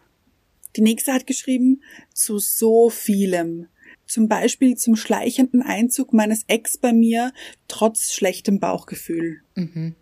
[0.76, 1.82] Die nächste hat geschrieben,
[2.14, 3.68] zu so vielem.
[4.06, 7.32] Zum Beispiel zum schleichenden Einzug meines Ex bei mir,
[7.68, 9.42] trotz schlechtem Bauchgefühl.
[9.56, 9.96] Mhm.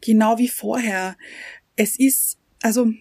[0.00, 1.16] Genau wie vorher.
[1.74, 2.92] Es ist, also,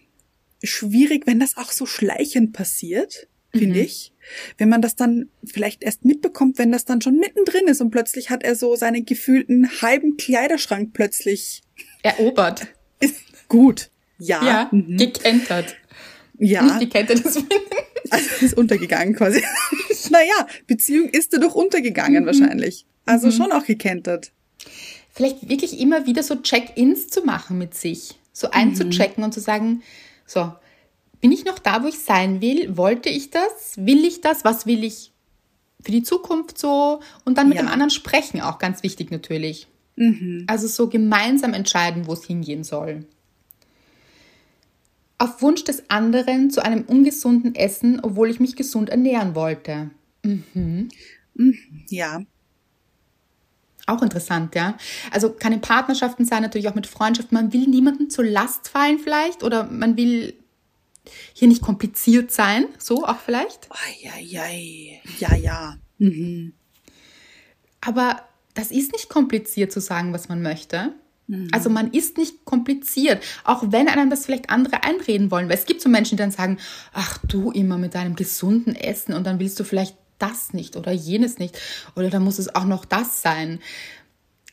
[0.63, 3.85] schwierig, wenn das auch so schleichend passiert, finde mhm.
[3.85, 4.13] ich.
[4.57, 8.29] Wenn man das dann vielleicht erst mitbekommt, wenn das dann schon mittendrin ist und plötzlich
[8.29, 11.61] hat er so seinen gefühlten halben Kleiderschrank plötzlich
[12.01, 12.67] erobert.
[13.47, 13.89] Gut.
[14.17, 14.43] Ja.
[14.43, 14.97] Ja, mhm.
[14.97, 15.75] gekentert.
[16.39, 16.63] Ja.
[16.63, 17.37] Nicht gekentert, das
[18.09, 19.43] also ist untergegangen quasi.
[20.09, 22.27] naja, Beziehung ist dadurch untergegangen mhm.
[22.27, 22.85] wahrscheinlich.
[23.05, 23.31] Also mhm.
[23.31, 24.31] schon auch gekentert.
[25.11, 28.15] Vielleicht wirklich immer wieder so Check-ins zu machen mit sich.
[28.33, 29.81] So einzuchecken und zu sagen,
[30.25, 30.51] so,
[31.21, 32.75] bin ich noch da, wo ich sein will?
[32.75, 33.77] Wollte ich das?
[33.77, 34.43] Will ich das?
[34.43, 35.13] Was will ich
[35.81, 36.99] für die Zukunft so?
[37.23, 37.63] Und dann mit ja.
[37.63, 39.67] dem anderen sprechen, auch ganz wichtig natürlich.
[39.95, 40.43] Mhm.
[40.47, 43.05] Also so gemeinsam entscheiden, wo es hingehen soll
[45.17, 49.91] auf Wunsch des anderen zu einem ungesunden Essen, obwohl ich mich gesund ernähren wollte.
[50.23, 50.89] Mhm.
[51.33, 51.57] mhm.
[51.89, 52.21] Ja.
[53.87, 54.77] Auch interessant, ja.
[55.11, 57.35] Also kann in Partnerschaften sein, natürlich auch mit Freundschaften.
[57.35, 60.33] Man will niemanden zur Last fallen vielleicht oder man will
[61.33, 63.69] hier nicht kompliziert sein, so auch vielleicht.
[63.69, 65.01] Eieiei.
[65.19, 65.77] Ja, ja.
[65.99, 66.53] Mhm.
[67.79, 68.23] Aber
[68.55, 70.93] das ist nicht kompliziert zu sagen, was man möchte.
[71.27, 71.47] Mhm.
[71.51, 75.49] Also man ist nicht kompliziert, auch wenn einem das vielleicht andere einreden wollen.
[75.49, 76.57] Weil es gibt so Menschen, die dann sagen,
[76.93, 80.91] ach du immer mit deinem gesunden Essen und dann willst du vielleicht das nicht oder
[80.91, 81.59] jenes nicht
[81.95, 83.59] oder dann muss es auch noch das sein.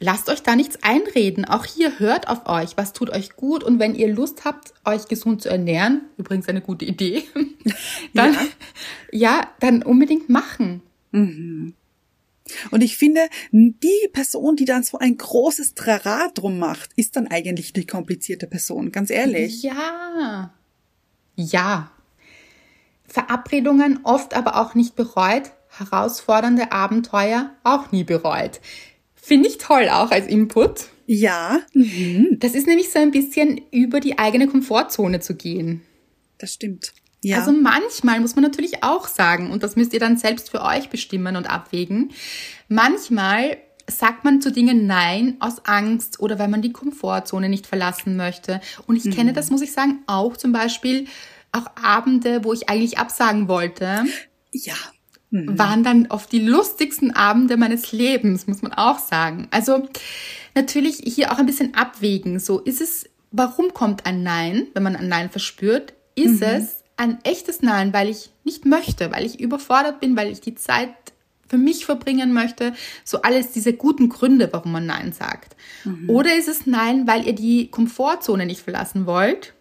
[0.01, 1.45] Lasst euch da nichts einreden.
[1.45, 5.07] Auch hier hört auf euch, was tut euch gut und wenn ihr Lust habt, euch
[5.07, 7.23] gesund zu ernähren, übrigens eine gute Idee,
[8.14, 8.41] dann ja,
[9.12, 10.83] ja dann unbedingt machen.
[11.12, 11.75] Mhm.
[12.70, 17.28] Und ich finde, die Person, die dann so ein großes Trara drum macht, ist dann
[17.28, 19.62] eigentlich die komplizierte Person, ganz ehrlich.
[19.62, 20.53] Ja.
[21.36, 21.93] Ja.
[23.05, 28.61] Verabredungen oft aber auch nicht bereut, herausfordernde Abenteuer auch nie bereut.
[29.14, 30.86] Finde ich toll auch als Input.
[31.07, 31.61] Ja.
[31.74, 32.38] Mhm.
[32.40, 35.82] Das ist nämlich so ein bisschen über die eigene Komfortzone zu gehen.
[36.38, 36.93] Das stimmt.
[37.23, 37.39] Ja.
[37.39, 40.89] Also manchmal muss man natürlich auch sagen, und das müsst ihr dann selbst für euch
[40.89, 42.11] bestimmen und abwägen,
[42.68, 43.59] manchmal
[43.89, 48.61] sagt man zu Dingen Nein aus Angst oder weil man die Komfortzone nicht verlassen möchte.
[48.87, 49.11] Und ich mhm.
[49.12, 51.07] kenne das, muss ich sagen, auch zum Beispiel
[51.53, 54.05] auch Abende, wo ich eigentlich absagen wollte.
[54.53, 54.75] Ja.
[55.31, 55.59] Mhm.
[55.59, 59.49] Waren dann oft die lustigsten Abende meines Lebens, muss man auch sagen.
[59.51, 59.89] Also
[60.55, 62.39] natürlich hier auch ein bisschen abwägen.
[62.39, 65.95] So ist es, warum kommt ein Nein, wenn man ein Nein verspürt?
[66.14, 66.47] Ist mhm.
[66.47, 70.55] es, ein echtes Nein, weil ich nicht möchte, weil ich überfordert bin, weil ich die
[70.55, 70.95] Zeit
[71.49, 72.75] für mich verbringen möchte.
[73.05, 75.57] So alles diese guten Gründe, warum man Nein sagt.
[75.85, 76.09] Mhm.
[76.09, 79.53] Oder ist es Nein, weil ihr die Komfortzone nicht verlassen wollt?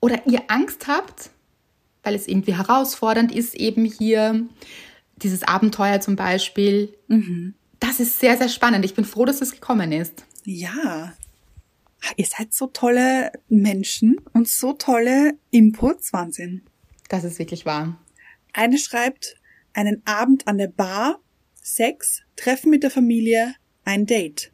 [0.00, 1.30] Oder ihr Angst habt,
[2.02, 4.46] weil es irgendwie herausfordernd ist, eben hier
[5.16, 6.94] dieses Abenteuer zum Beispiel.
[7.08, 7.54] Mhm.
[7.78, 8.86] Das ist sehr, sehr spannend.
[8.86, 10.24] Ich bin froh, dass es gekommen ist.
[10.44, 11.12] Ja,
[12.16, 16.12] Ihr seid so tolle Menschen und so tolle Inputs.
[16.12, 16.62] Wahnsinn.
[17.08, 17.98] Das ist wirklich wahr.
[18.52, 19.36] Eine schreibt,
[19.72, 21.20] einen Abend an der Bar,
[21.62, 24.52] Sex, Treffen mit der Familie, ein Date.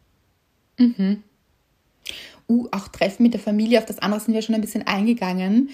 [0.78, 1.22] Mhm.
[2.48, 5.70] Uh, auch Treffen mit der Familie, auf das andere sind wir schon ein bisschen eingegangen.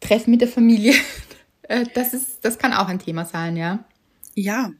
[0.00, 0.94] Treffen mit der Familie,
[1.62, 3.84] äh, das ist, das kann auch ein Thema sein, ja.
[4.34, 4.72] Ja,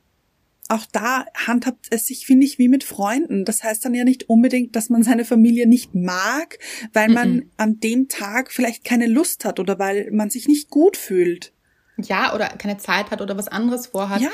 [0.72, 3.44] auch da handhabt es sich, finde ich, wie mit Freunden.
[3.44, 6.58] Das heißt dann ja nicht unbedingt, dass man seine Familie nicht mag,
[6.92, 7.46] weil man mm -mm.
[7.58, 11.52] an dem Tag vielleicht keine Lust hat oder weil man sich nicht gut fühlt.
[11.98, 14.22] Ja, oder keine Zeit hat oder was anderes vorhat.
[14.22, 14.30] Ja.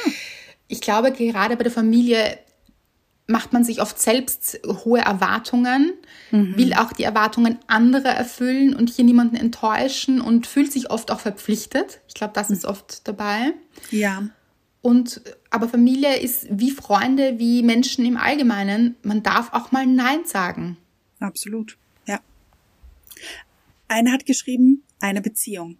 [0.68, 2.38] Ich glaube, gerade bei der Familie
[3.26, 5.92] macht man sich oft selbst hohe Erwartungen,
[6.30, 11.20] will auch die Erwartungen anderer erfüllen und hier niemanden enttäuschen und fühlt sich oft auch
[11.20, 12.00] verpflichtet.
[12.08, 13.52] Ich glaube, das ist oft dabei.
[13.90, 14.22] Ja.
[14.80, 15.20] Und
[15.50, 18.96] aber Familie ist wie Freunde, wie Menschen im Allgemeinen.
[19.02, 20.76] Man darf auch mal Nein sagen.
[21.20, 21.76] Absolut.
[22.06, 22.20] Ja.
[23.88, 25.76] Eine hat geschrieben, eine Beziehung.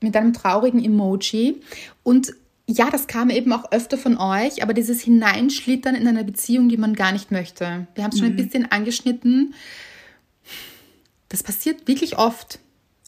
[0.00, 1.60] Mit einem traurigen Emoji.
[2.02, 2.34] Und
[2.68, 6.76] ja, das kam eben auch öfter von euch, aber dieses Hineinschlittern in eine Beziehung, die
[6.76, 7.86] man gar nicht möchte.
[7.94, 9.54] Wir haben es schon ein bisschen angeschnitten.
[11.28, 12.58] Das passiert wirklich oft,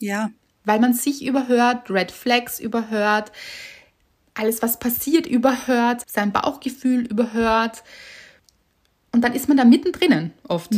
[0.01, 0.31] Ja.
[0.65, 3.33] weil man sich überhört, Red Flags überhört,
[4.35, 7.85] alles, was passiert, überhört, sein Bauchgefühl überhört.
[9.13, 10.75] Und dann ist man da mittendrin oft.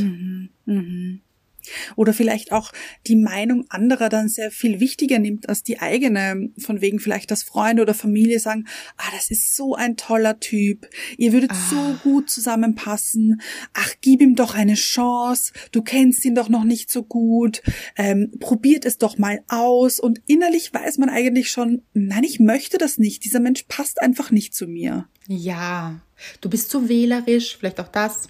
[1.96, 2.72] Oder vielleicht auch
[3.06, 6.50] die Meinung anderer dann sehr viel wichtiger nimmt als die eigene.
[6.58, 10.88] Von wegen vielleicht, dass Freunde oder Familie sagen, ah, das ist so ein toller Typ.
[11.16, 13.40] Ihr würdet so gut zusammenpassen.
[13.72, 15.52] Ach, gib ihm doch eine Chance.
[15.72, 17.62] Du kennst ihn doch noch nicht so gut.
[17.96, 20.00] Ähm, probiert es doch mal aus.
[20.00, 23.24] Und innerlich weiß man eigentlich schon, nein, ich möchte das nicht.
[23.24, 25.08] Dieser Mensch passt einfach nicht zu mir.
[25.28, 26.00] Ja,
[26.40, 28.28] du bist so wählerisch, vielleicht auch das.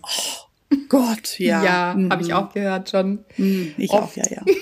[0.88, 1.64] Gott, ja.
[1.64, 2.10] ja Mhm.
[2.10, 3.24] habe ich auch gehört schon.
[3.36, 4.02] Mhm, Ich Oft.
[4.02, 4.42] auch, ja, ja.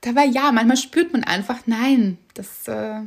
[0.00, 3.00] Dabei ja, manchmal spürt man einfach, nein, das äh,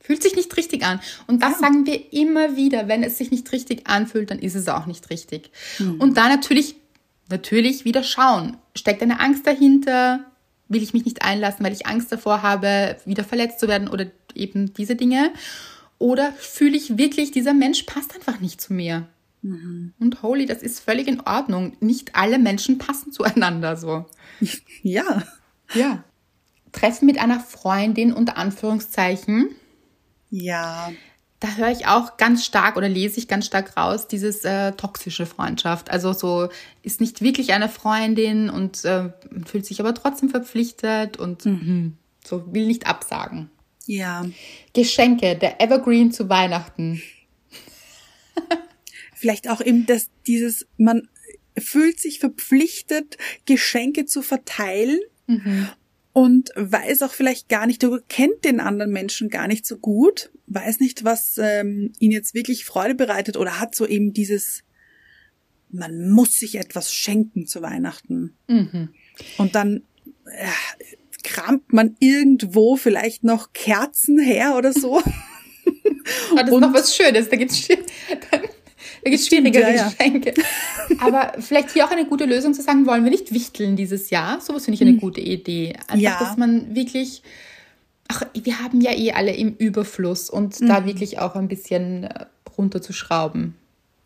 [0.00, 1.00] fühlt sich nicht richtig an.
[1.26, 4.68] Und das sagen wir immer wieder, wenn es sich nicht richtig anfühlt, dann ist es
[4.68, 5.50] auch nicht richtig.
[5.98, 6.76] Und da natürlich,
[7.28, 8.56] natürlich wieder schauen.
[8.76, 10.20] Steckt eine Angst dahinter?
[10.68, 14.06] Will ich mich nicht einlassen, weil ich Angst davor habe, wieder verletzt zu werden oder
[14.36, 15.32] eben diese Dinge?
[15.98, 19.08] Oder fühle ich wirklich, dieser Mensch passt einfach nicht zu mir?
[19.42, 21.76] Und holy, das ist völlig in Ordnung.
[21.80, 24.06] Nicht alle Menschen passen zueinander so.
[24.82, 25.22] Ja.
[25.74, 26.04] Ja.
[26.72, 29.50] Treffen mit einer Freundin unter Anführungszeichen.
[30.30, 30.92] Ja.
[31.40, 35.26] Da höre ich auch ganz stark oder lese ich ganz stark raus, dieses äh, toxische
[35.26, 35.90] Freundschaft.
[35.90, 36.48] Also so
[36.82, 39.10] ist nicht wirklich eine Freundin und äh,
[39.46, 43.50] fühlt sich aber trotzdem verpflichtet und mhm, so will nicht absagen.
[43.86, 44.24] Ja.
[44.74, 47.02] Geschenke, der Evergreen zu Weihnachten.
[49.20, 51.08] Vielleicht auch eben das, dieses, man
[51.58, 54.98] fühlt sich verpflichtet, Geschenke zu verteilen
[56.12, 60.30] und weiß auch vielleicht gar nicht, du kennt den anderen Menschen gar nicht so gut,
[60.46, 64.64] weiß nicht, was ähm, ihn jetzt wirklich Freude bereitet oder hat so eben dieses,
[65.70, 68.34] man muss sich etwas schenken zu Weihnachten.
[69.38, 69.82] Und dann
[70.24, 70.48] äh,
[71.22, 75.02] kramt man irgendwo vielleicht noch Kerzen her oder so.
[76.34, 77.28] Ah, das ist noch was Schönes.
[77.28, 78.40] Da gibt's dann-
[79.02, 79.88] da gibt's schwierigere ja, ja.
[79.88, 80.34] Geschenke.
[81.00, 84.40] Aber vielleicht hier auch eine gute Lösung zu sagen, wollen wir nicht wichteln dieses Jahr?
[84.40, 85.74] Sowas finde ich eine gute Idee.
[85.88, 86.00] Einfach, Hm.
[86.00, 86.18] Ja.
[86.18, 87.22] dass man wirklich,
[88.08, 90.68] ach, wir haben ja eh alle im Überfluss und Hm.
[90.68, 92.26] da wirklich auch ein bisschen äh,
[92.56, 93.54] runterzuschrauben.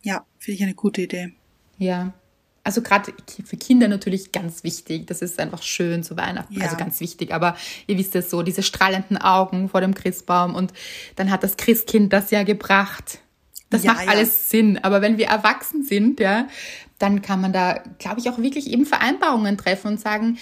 [0.03, 1.33] Ja, finde ich eine gute Idee.
[1.79, 2.13] Ja.
[2.67, 3.13] Also gerade
[3.45, 5.07] für Kinder natürlich ganz wichtig.
[5.07, 6.55] Das ist einfach schön zu Weihnachten.
[6.55, 6.63] Ja.
[6.65, 7.33] Also ganz wichtig.
[7.35, 10.73] Aber ihr wisst es so, diese strahlenden Augen vor dem Christbaum und
[11.17, 13.19] dann hat das Christkind das ja gebracht.
[13.75, 14.11] Das Ja, macht ja.
[14.13, 14.79] alles Sinn.
[14.83, 16.49] Aber wenn wir erwachsen sind, ja,
[16.99, 20.39] dann kann man da, glaube ich, auch wirklich eben Vereinbarungen treffen und sagen,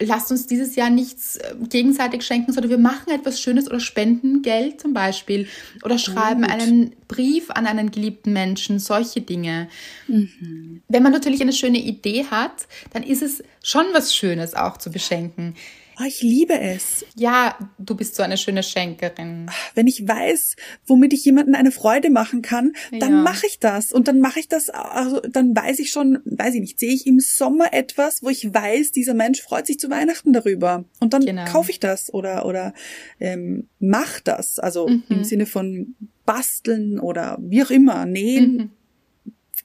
[0.00, 4.42] lasst uns dieses Jahr nichts äh, gegenseitig schenken, sondern wir machen etwas Schönes oder spenden
[4.42, 5.48] Geld zum Beispiel
[5.82, 6.50] oder schreiben Gut.
[6.50, 9.68] einen Brief an einen geliebten Menschen, solche Dinge.
[10.06, 10.82] Mhm.
[10.88, 14.90] Wenn man natürlich eine schöne Idee hat, dann ist es schon was Schönes auch zu
[14.90, 15.54] beschenken.
[15.98, 17.06] Oh, ich liebe es.
[17.14, 19.50] Ja, du bist so eine schöne Schenkerin.
[19.74, 23.22] Wenn ich weiß, womit ich jemanden eine Freude machen kann, dann Ja.
[23.22, 23.92] mache ich das.
[23.92, 27.06] Und dann mache ich das, also dann weiß ich schon, weiß ich nicht, sehe ich
[27.06, 30.84] im Sommer etwas, wo ich weiß, dieser Mensch freut sich zu Weihnachten darüber.
[31.00, 31.44] Und dann Genau.
[31.46, 32.74] kaufe ich das oder, oder
[33.18, 34.58] ähm, mach das.
[34.58, 35.02] Also Mhm.
[35.08, 35.94] im Sinne von
[36.26, 38.70] basteln oder wie auch immer, nähen, Mhm.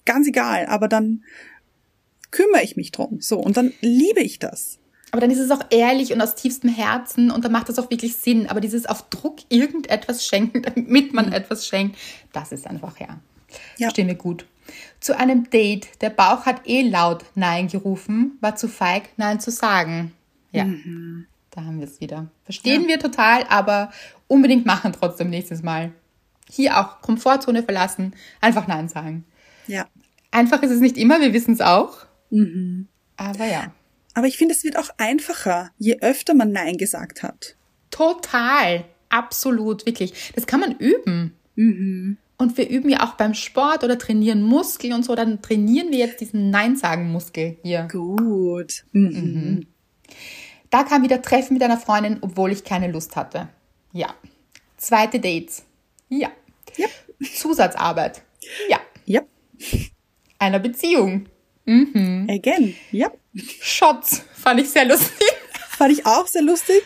[0.05, 0.65] ganz egal.
[0.67, 1.23] Aber dann
[2.31, 3.19] kümmere ich mich drum.
[3.19, 4.77] So, und dann liebe ich das.
[5.11, 7.89] Aber dann ist es auch ehrlich und aus tiefstem Herzen und dann macht das auch
[7.89, 8.47] wirklich Sinn.
[8.47, 11.97] Aber dieses auf Druck irgendetwas schenken, damit man etwas schenkt,
[12.33, 13.19] das ist einfach, ja.
[13.77, 13.91] Ja.
[13.95, 14.45] Wir gut.
[15.01, 19.51] Zu einem Date, der Bauch hat eh laut Nein gerufen, war zu feig, Nein zu
[19.51, 20.13] sagen.
[20.53, 20.65] Ja,
[21.51, 22.27] da haben wir es wieder.
[22.45, 23.91] Verstehen wir total, aber
[24.27, 25.91] unbedingt machen trotzdem nächstes Mal.
[26.49, 29.25] Hier auch Komfortzone verlassen, einfach Nein sagen.
[29.67, 29.87] Ja.
[30.31, 32.05] Einfach ist es nicht immer, wir wissen es auch.
[33.17, 33.73] Aber ja.
[34.13, 37.55] Aber ich finde, es wird auch einfacher, je öfter man Nein gesagt hat.
[37.89, 38.85] Total.
[39.09, 40.31] Absolut, wirklich.
[40.35, 41.35] Das kann man üben.
[42.37, 45.15] Und wir üben ja auch beim Sport oder trainieren Muskeln und so.
[45.15, 47.87] Dann trainieren wir jetzt diesen Nein-Sagen-Muskel hier.
[47.91, 48.83] Gut.
[48.93, 49.67] Mhm.
[50.69, 53.49] Da kam wieder Treffen mit einer Freundin, obwohl ich keine Lust hatte.
[53.91, 54.15] Ja.
[54.77, 55.63] Zweite Dates.
[56.09, 56.31] Ja.
[56.77, 56.87] Ja.
[57.35, 58.23] Zusatzarbeit.
[58.69, 59.21] Ja.
[60.39, 61.27] Einer Beziehung.
[62.29, 62.75] Again.
[62.91, 63.11] Ja.
[63.61, 65.27] Shots fand ich sehr lustig.
[65.69, 66.81] Fand ich auch sehr lustig.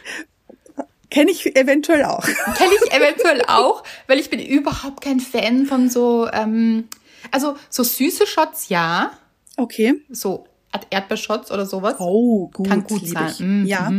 [1.09, 2.23] Kenne ich eventuell auch.
[2.23, 6.89] Kenne ich eventuell auch, weil ich bin überhaupt kein Fan von so, ähm,
[7.31, 9.11] also so süße Shots, ja.
[9.57, 9.95] Okay.
[10.09, 10.45] So
[10.89, 11.95] Erdbeershots oder sowas.
[11.99, 12.67] Oh, gut.
[12.67, 13.33] Kann gut sein.
[13.39, 13.65] Mhm.
[13.65, 13.91] Ja.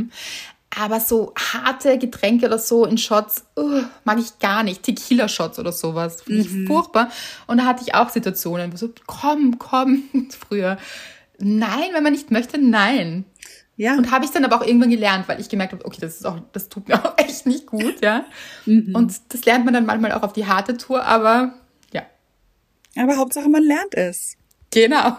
[0.79, 4.83] Aber so harte Getränke oder so in Shots uh, mag ich gar nicht.
[4.83, 6.21] Tequila-Shots oder sowas.
[6.23, 6.63] Finde Mhm.
[6.63, 7.11] ich furchtbar.
[7.47, 10.03] Und da hatte ich auch Situationen, wo so, komm, komm,
[10.49, 10.77] früher.
[11.39, 13.25] Nein, wenn man nicht möchte, nein.
[13.79, 13.95] Ja.
[13.97, 16.27] Und habe ich dann aber auch irgendwann gelernt, weil ich gemerkt habe, okay, das ist
[16.27, 18.25] auch, das tut mir auch echt nicht gut, ja.
[18.67, 18.95] Mhm.
[18.95, 21.55] Und das lernt man dann manchmal auch auf die harte Tour, aber
[21.93, 22.03] ja,
[22.99, 24.37] Aber Hauptsache, man lernt es.
[24.71, 25.17] genau.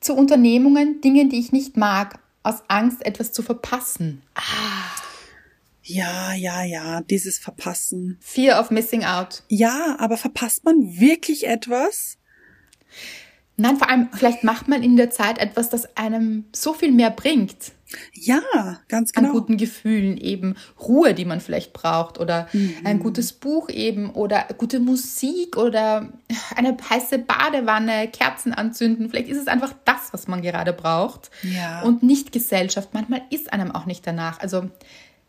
[0.00, 4.22] Zu Unternehmungen, Dingen, die ich nicht mag, aus Angst, etwas zu verpassen.
[5.82, 8.18] Ja, ja, ja, dieses Verpassen.
[8.20, 9.42] Fear of missing out.
[9.48, 12.16] Ja, aber verpasst man wirklich etwas?
[13.60, 17.10] Nein, vor allem, vielleicht macht man in der Zeit etwas, das einem so viel mehr
[17.10, 17.72] bringt.
[18.12, 18.40] Ja,
[18.88, 19.34] ganz An genau.
[19.34, 20.56] guten Gefühlen eben.
[20.80, 22.18] Ruhe, die man vielleicht braucht.
[22.18, 22.48] Oder
[22.84, 24.10] ein gutes Buch eben.
[24.10, 25.56] Oder gute Musik.
[25.56, 26.08] Oder
[26.56, 29.10] eine heiße Badewanne, Kerzen anzünden.
[29.10, 31.30] Vielleicht ist es einfach das, was man gerade braucht.
[31.42, 31.82] Ja.
[31.82, 32.90] Und nicht Gesellschaft.
[32.92, 34.40] Manchmal ist einem auch nicht danach.
[34.40, 34.70] Also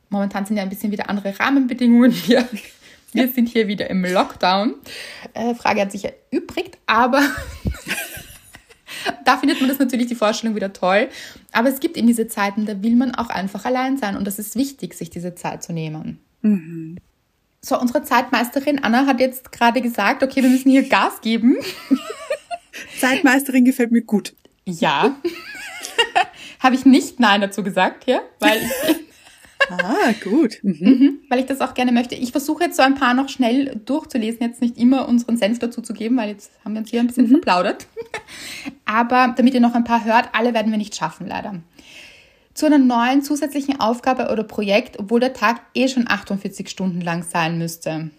[0.10, 2.14] momentan sind ja ein bisschen wieder andere Rahmenbedingungen.
[2.28, 2.48] Wir,
[3.14, 4.76] wir sind hier wieder im Lockdown.
[5.34, 7.22] Äh, Frage hat sich erübrigt, aber
[9.26, 11.10] da findet man das natürlich die Vorstellung wieder toll.
[11.52, 14.40] Aber es gibt eben diese Zeiten, da will man auch einfach allein sein und das
[14.40, 16.20] ist wichtig, sich diese Zeit zu nehmen.
[17.62, 21.58] So, unsere Zeitmeisterin Anna hat jetzt gerade gesagt, okay, wir müssen hier Gas geben.
[23.00, 24.34] Zeitmeisterin gefällt mir gut.
[24.66, 25.16] Ja.
[26.60, 28.96] Habe ich nicht Nein dazu gesagt, ja, weil ich,
[29.72, 30.60] Ah, gut.
[30.64, 30.78] Mhm.
[30.80, 32.16] Mhm, weil ich das auch gerne möchte.
[32.16, 35.82] Ich versuche jetzt so ein paar noch schnell durchzulesen, jetzt nicht immer unseren Senf dazu
[35.82, 37.88] zu geben, weil jetzt haben wir uns hier ein bisschen verplaudert.
[38.86, 41.56] Aber damit ihr noch ein paar hört, alle werden wir nicht schaffen, leider.
[42.54, 47.24] Zu einer neuen zusätzlichen Aufgabe oder Projekt, obwohl der Tag eh schon 48 Stunden lang
[47.24, 48.12] sein müsste.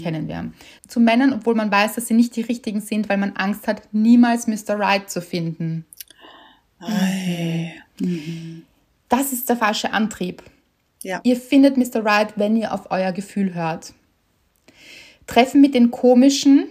[0.00, 0.52] Kennen wir.
[0.86, 3.82] Zu Männern, obwohl man weiß, dass sie nicht die richtigen sind, weil man Angst hat,
[3.90, 4.78] niemals Mr.
[4.78, 5.84] Right zu finden.
[6.78, 7.74] Ei.
[9.08, 10.42] Das ist der falsche Antrieb.
[11.06, 11.20] Ja.
[11.22, 12.04] Ihr findet Mr.
[12.04, 13.94] Right, wenn ihr auf euer Gefühl hört.
[15.28, 16.66] Treffen mit den komischen.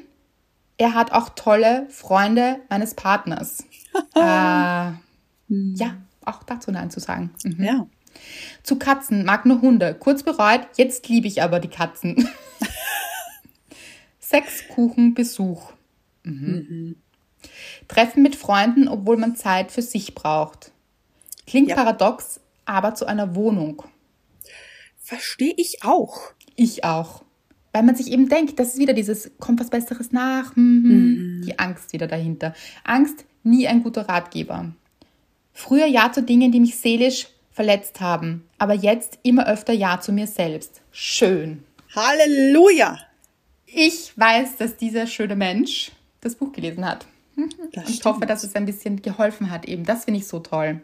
[0.78, 3.64] Er hat auch tolle Freunde meines Partners.
[4.16, 4.98] äh, ja,
[6.26, 7.34] auch dazu Nein zu sagen.
[7.46, 7.64] Mhm.
[7.64, 7.88] Ja.
[8.62, 9.96] Zu Katzen, mag nur Hunde.
[9.98, 12.28] Kurz bereut, jetzt liebe ich aber die Katzen.
[14.20, 15.72] Sex, Kuchen, Besuch.
[16.24, 16.98] Mhm.
[17.88, 20.74] Treffen mit Freunden, obwohl man Zeit für sich braucht.
[21.48, 21.76] Klingt Ja.
[21.76, 23.84] paradox, aber zu einer Wohnung.
[25.06, 26.34] Verstehe ich auch.
[26.56, 27.22] Ich auch.
[27.74, 31.42] Weil man sich eben denkt, das ist wieder dieses, kommt was Besseres nach, hm, hm,
[31.46, 32.56] die Angst wieder dahinter.
[32.84, 34.74] Angst, nie ein guter Ratgeber.
[35.54, 40.12] Früher Ja zu Dingen, die mich seelisch verletzt haben, aber jetzt immer öfter Ja zu
[40.12, 40.82] mir selbst.
[40.92, 41.64] Schön.
[41.96, 42.98] Halleluja.
[43.68, 45.92] Ich weiß, dass dieser schöne Mensch
[46.22, 47.06] das Buch gelesen hat.
[47.74, 49.84] Das Und ich hoffe, dass es ein bisschen geholfen hat eben.
[49.84, 50.82] Das finde ich so toll.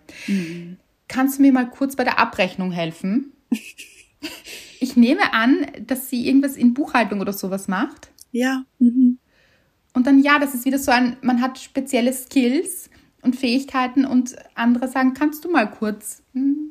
[1.08, 3.32] Kannst du mir mal kurz bei der Abrechnung helfen?
[4.80, 8.10] Ich nehme an, dass sie irgendwas in Buchhaltung oder sowas macht.
[8.32, 8.66] Ja.
[8.80, 9.20] Mhm.
[9.94, 12.90] Und dann, ja, das ist wieder so ein, man hat spezielle Skills
[13.22, 16.24] und Fähigkeiten und andere sagen, kannst du mal kurz?
[16.34, 16.62] Hm,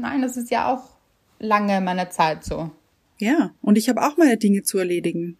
[0.00, 0.90] Nein, das ist ja auch
[1.38, 2.70] lange meiner Zeit so.
[3.18, 3.50] Ja.
[3.62, 5.36] Und ich habe auch meine Dinge zu erledigen.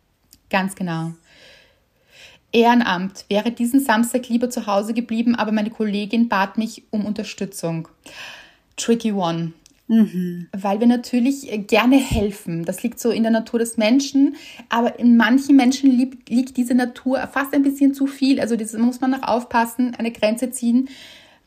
[0.50, 1.12] Ganz genau.
[2.52, 7.88] Ehrenamt wäre diesen Samstag lieber zu Hause geblieben, aber meine Kollegin bat mich um Unterstützung.
[8.76, 9.52] Tricky one.
[9.88, 12.64] Weil wir natürlich äh, gerne helfen.
[12.64, 14.34] Das liegt so in der Natur des Menschen.
[14.68, 18.40] Aber in manchen Menschen lieb, liegt diese Natur fast ein bisschen zu viel.
[18.40, 20.88] Also das muss man auch aufpassen, eine Grenze ziehen,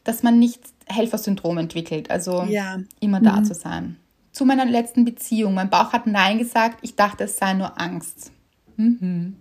[0.05, 2.09] dass man nicht Helfersyndrom entwickelt.
[2.09, 2.79] Also Ja.
[2.99, 3.97] immer da zu sein.
[4.31, 5.53] Zu meiner letzten Beziehung.
[5.53, 6.79] Mein Bauch hat Nein gesagt.
[6.81, 8.31] Ich dachte, es sei nur Angst.
[8.77, 9.35] Mhm.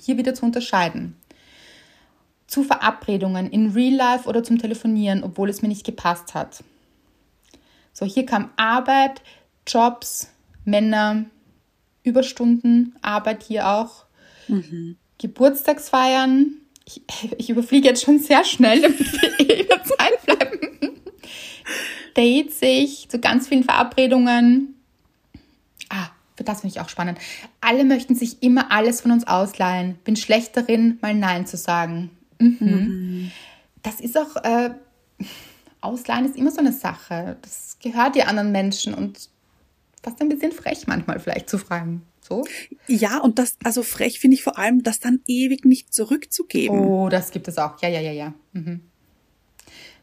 [0.00, 1.16] Hier wieder zu unterscheiden.
[2.46, 6.62] Zu Verabredungen in Real Life oder zum Telefonieren, obwohl es mir nicht gepasst hat.
[7.94, 9.22] So, hier kam Arbeit,
[9.66, 10.28] Jobs,
[10.64, 11.24] Männer,
[12.02, 14.04] Überstunden, Arbeit hier auch.
[15.18, 16.56] Geburtstagsfeiern.
[16.84, 17.02] Ich,
[17.38, 21.00] ich überfliege jetzt schon sehr schnell, damit wir in der Zeit bleiben.
[22.14, 24.74] Dates sehe ich zu ganz vielen Verabredungen.
[25.88, 27.18] Ah, für das finde ich auch spannend.
[27.60, 29.96] Alle möchten sich immer alles von uns ausleihen.
[30.04, 32.10] Bin schlecht darin, mal Nein zu sagen.
[32.38, 33.30] Mhm.
[33.82, 34.70] Das ist auch, äh,
[35.84, 37.36] Ausleihen ist immer so eine Sache.
[37.42, 39.28] Das gehört ja anderen Menschen und
[40.02, 42.02] fast ein bisschen frech manchmal vielleicht zu fragen.
[42.20, 42.44] So?
[42.86, 46.78] Ja, und das, also frech finde ich vor allem, das dann ewig nicht zurückzugeben.
[46.78, 47.80] Oh, das gibt es auch.
[47.82, 48.32] Ja, ja, ja, ja.
[48.52, 48.80] Mhm.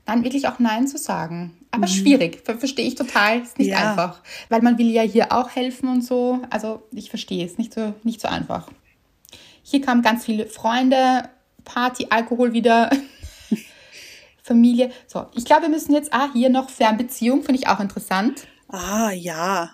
[0.05, 1.57] Dann wirklich auch Nein zu sagen.
[1.71, 3.41] Aber schwierig, ver verstehe ich total.
[3.41, 3.91] Ist nicht Ja.
[3.91, 4.21] einfach.
[4.49, 6.39] Weil man will ja hier auch helfen und so.
[6.49, 8.69] Also ich verstehe es, nicht so, nicht so einfach.
[9.63, 11.29] Hier kamen ganz viele Freunde,
[11.63, 12.89] Party, Alkohol wieder,
[14.43, 14.91] Familie.
[15.07, 18.47] So, ich glaube, wir müssen jetzt, ah, hier noch Fernbeziehung, finde ich auch interessant.
[18.69, 19.69] Ah, ja.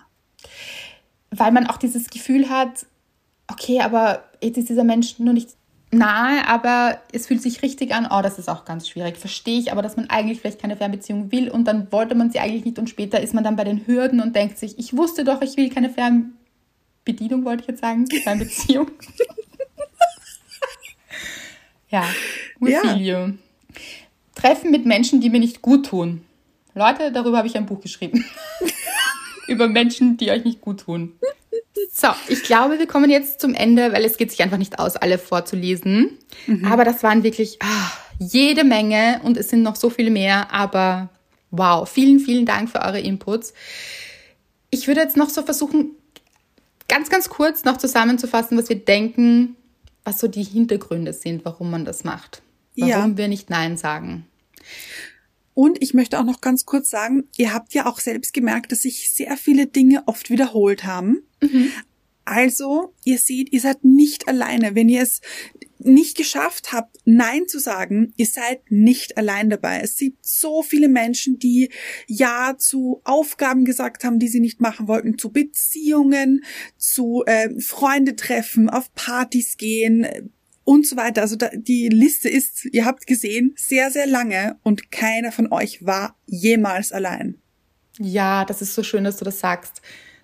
[1.30, 2.86] weil man auch dieses Gefühl hat,
[3.50, 5.50] okay, aber jetzt ist dieser Mensch nur nicht
[5.90, 8.08] nahe, aber es fühlt sich richtig an.
[8.10, 9.16] Oh, das ist auch ganz schwierig.
[9.16, 12.40] Verstehe ich, aber dass man eigentlich vielleicht keine Fernbeziehung will und dann wollte man sie
[12.40, 15.24] eigentlich nicht und später ist man dann bei den Hürden und denkt sich, ich wusste
[15.24, 18.88] doch, ich will keine Fernbedienung, wollte ich jetzt sagen, Fernbeziehung.
[21.90, 22.04] ja,
[22.60, 23.32] we Ja.
[24.38, 26.22] Treffen mit Menschen, die mir nicht gut tun.
[26.74, 28.24] Leute, darüber habe ich ein Buch geschrieben.
[29.48, 31.14] Über Menschen, die euch nicht gut tun.
[31.92, 34.96] So, ich glaube, wir kommen jetzt zum Ende, weil es geht sich einfach nicht aus,
[34.96, 36.18] alle vorzulesen.
[36.64, 40.52] Aber das waren wirklich ah, jede Menge und es sind noch so viele mehr.
[40.52, 41.08] Aber
[41.50, 43.54] wow, vielen, vielen Dank für eure Inputs.
[44.70, 45.92] Ich würde jetzt noch so versuchen,
[46.88, 49.56] ganz, ganz kurz noch zusammenzufassen, was wir denken,
[50.04, 52.42] was so die Hintergründe sind, warum man das macht.
[52.78, 53.16] Warum Ja.
[53.16, 54.26] wir nicht Nein sagen.
[55.54, 58.82] Und ich möchte auch noch ganz kurz sagen, ihr habt ja auch selbst gemerkt, dass
[58.82, 61.22] sich sehr viele Dinge oft wiederholt haben.
[62.24, 64.74] Also, ihr seht, ihr seid nicht alleine.
[64.76, 65.20] Wenn ihr es
[65.80, 69.80] nicht geschafft habt, Nein zu sagen, ihr seid nicht allein dabei.
[69.82, 71.70] Es gibt so viele Menschen, die
[72.06, 76.44] Ja zu Aufgaben gesagt haben, die sie nicht machen wollten, zu Beziehungen,
[76.76, 80.06] zu äh, Freunde treffen, auf Partys gehen,
[80.68, 81.22] und so weiter.
[81.22, 85.86] Also da, die Liste ist, ihr habt gesehen, sehr, sehr lange und keiner von euch
[85.86, 87.36] war jemals allein.
[87.98, 89.80] Ja, das ist so schön, dass du das sagst.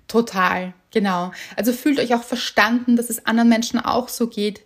[0.06, 1.32] Total, genau.
[1.56, 4.60] Also fühlt euch auch verstanden, dass es anderen Menschen auch so geht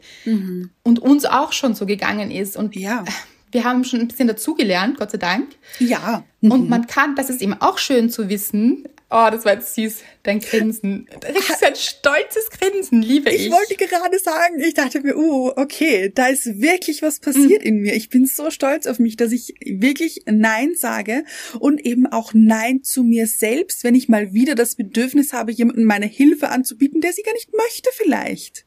[0.83, 2.57] und uns auch schon so gegangen ist.
[2.57, 3.05] Und Ja.
[3.53, 5.47] wir haben schon ein bisschen dazugelernt, Gott sei Dank.
[5.79, 6.24] Ja.
[6.41, 8.83] Und man kann, das ist eben auch schön zu wissen.
[9.11, 11.09] Oh, das war jetzt süß, dein Grinsen.
[11.20, 13.46] Das ist ein stolzes Grinsen, liebe ich.
[13.46, 17.76] Ich wollte gerade sagen, ich dachte mir, uh, okay, da ist wirklich was passiert in
[17.78, 17.94] mir.
[17.94, 21.24] Ich bin so stolz auf mich, dass ich wirklich Nein sage
[21.59, 25.84] und eben auch Nein zu mir selbst, wenn ich mal wieder das Bedürfnis habe, jemandem
[25.84, 28.66] meine Hilfe anzubieten, der sie gar nicht möchte vielleicht.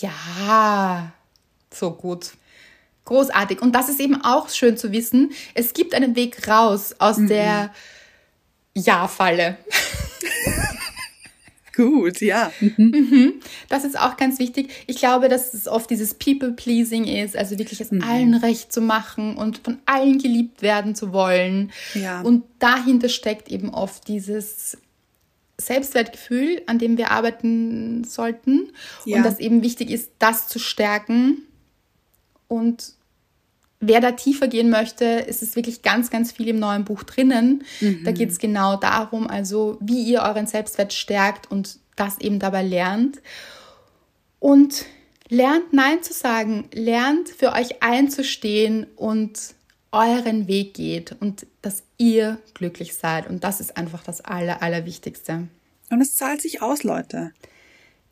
[0.00, 1.12] Ja,
[1.72, 2.34] so gut.
[3.06, 3.60] Großartig.
[3.60, 5.32] Und das ist eben auch schön zu wissen.
[5.54, 7.74] Es gibt einen Weg raus aus der
[8.74, 9.58] Ja-Falle.
[11.76, 12.52] Gut, ja.
[13.68, 14.70] Das ist auch ganz wichtig.
[14.86, 19.36] Ich glaube, dass es oft dieses People-Pleasing ist, also wirklich es allen recht zu machen
[19.36, 21.72] und von allen geliebt werden zu wollen.
[21.94, 22.20] Ja.
[22.20, 24.78] Und dahinter steckt eben oft dieses
[25.58, 28.70] Selbstwertgefühl, an dem wir arbeiten sollten.
[29.04, 29.16] Ja.
[29.16, 31.42] Und dass eben wichtig ist, das zu stärken.
[32.46, 32.92] Und
[33.88, 37.64] wer da tiefer gehen möchte, ist es wirklich ganz, ganz viel im neuen Buch drinnen.
[38.04, 42.62] Da geht es genau darum, also wie ihr euren Selbstwert stärkt und das eben dabei
[42.62, 43.20] lernt.
[44.40, 44.86] Und
[45.28, 49.54] lernt Nein zu sagen, lernt für euch einzustehen und
[49.92, 53.28] euren Weg geht und dass ihr glücklich seid.
[53.28, 55.48] Und das ist einfach das Aller, Allerwichtigste.
[55.90, 57.32] Und es zahlt sich aus, Leute.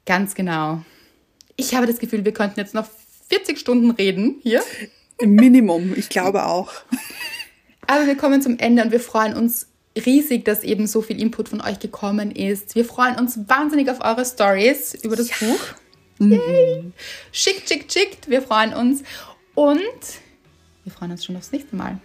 [0.07, 0.83] Ganz genau.
[1.57, 2.87] Ich habe das Gefühl, wir könnten jetzt noch
[3.29, 4.63] 40 Stunden reden hier.
[5.21, 6.73] Minimum, ich glaube auch.
[7.87, 11.49] Aber wir kommen zum Ende und wir freuen uns riesig, dass eben so viel Input
[11.49, 12.75] von euch gekommen ist.
[12.75, 15.61] Wir freuen uns wahnsinnig auf eure Stories über das Buch.
[16.19, 16.93] Yay.
[17.33, 18.31] Schickt, schickt, schickt.
[18.31, 19.03] Wir freuen uns.
[19.55, 19.81] Und
[20.85, 21.99] wir freuen uns schon aufs nächste Mal.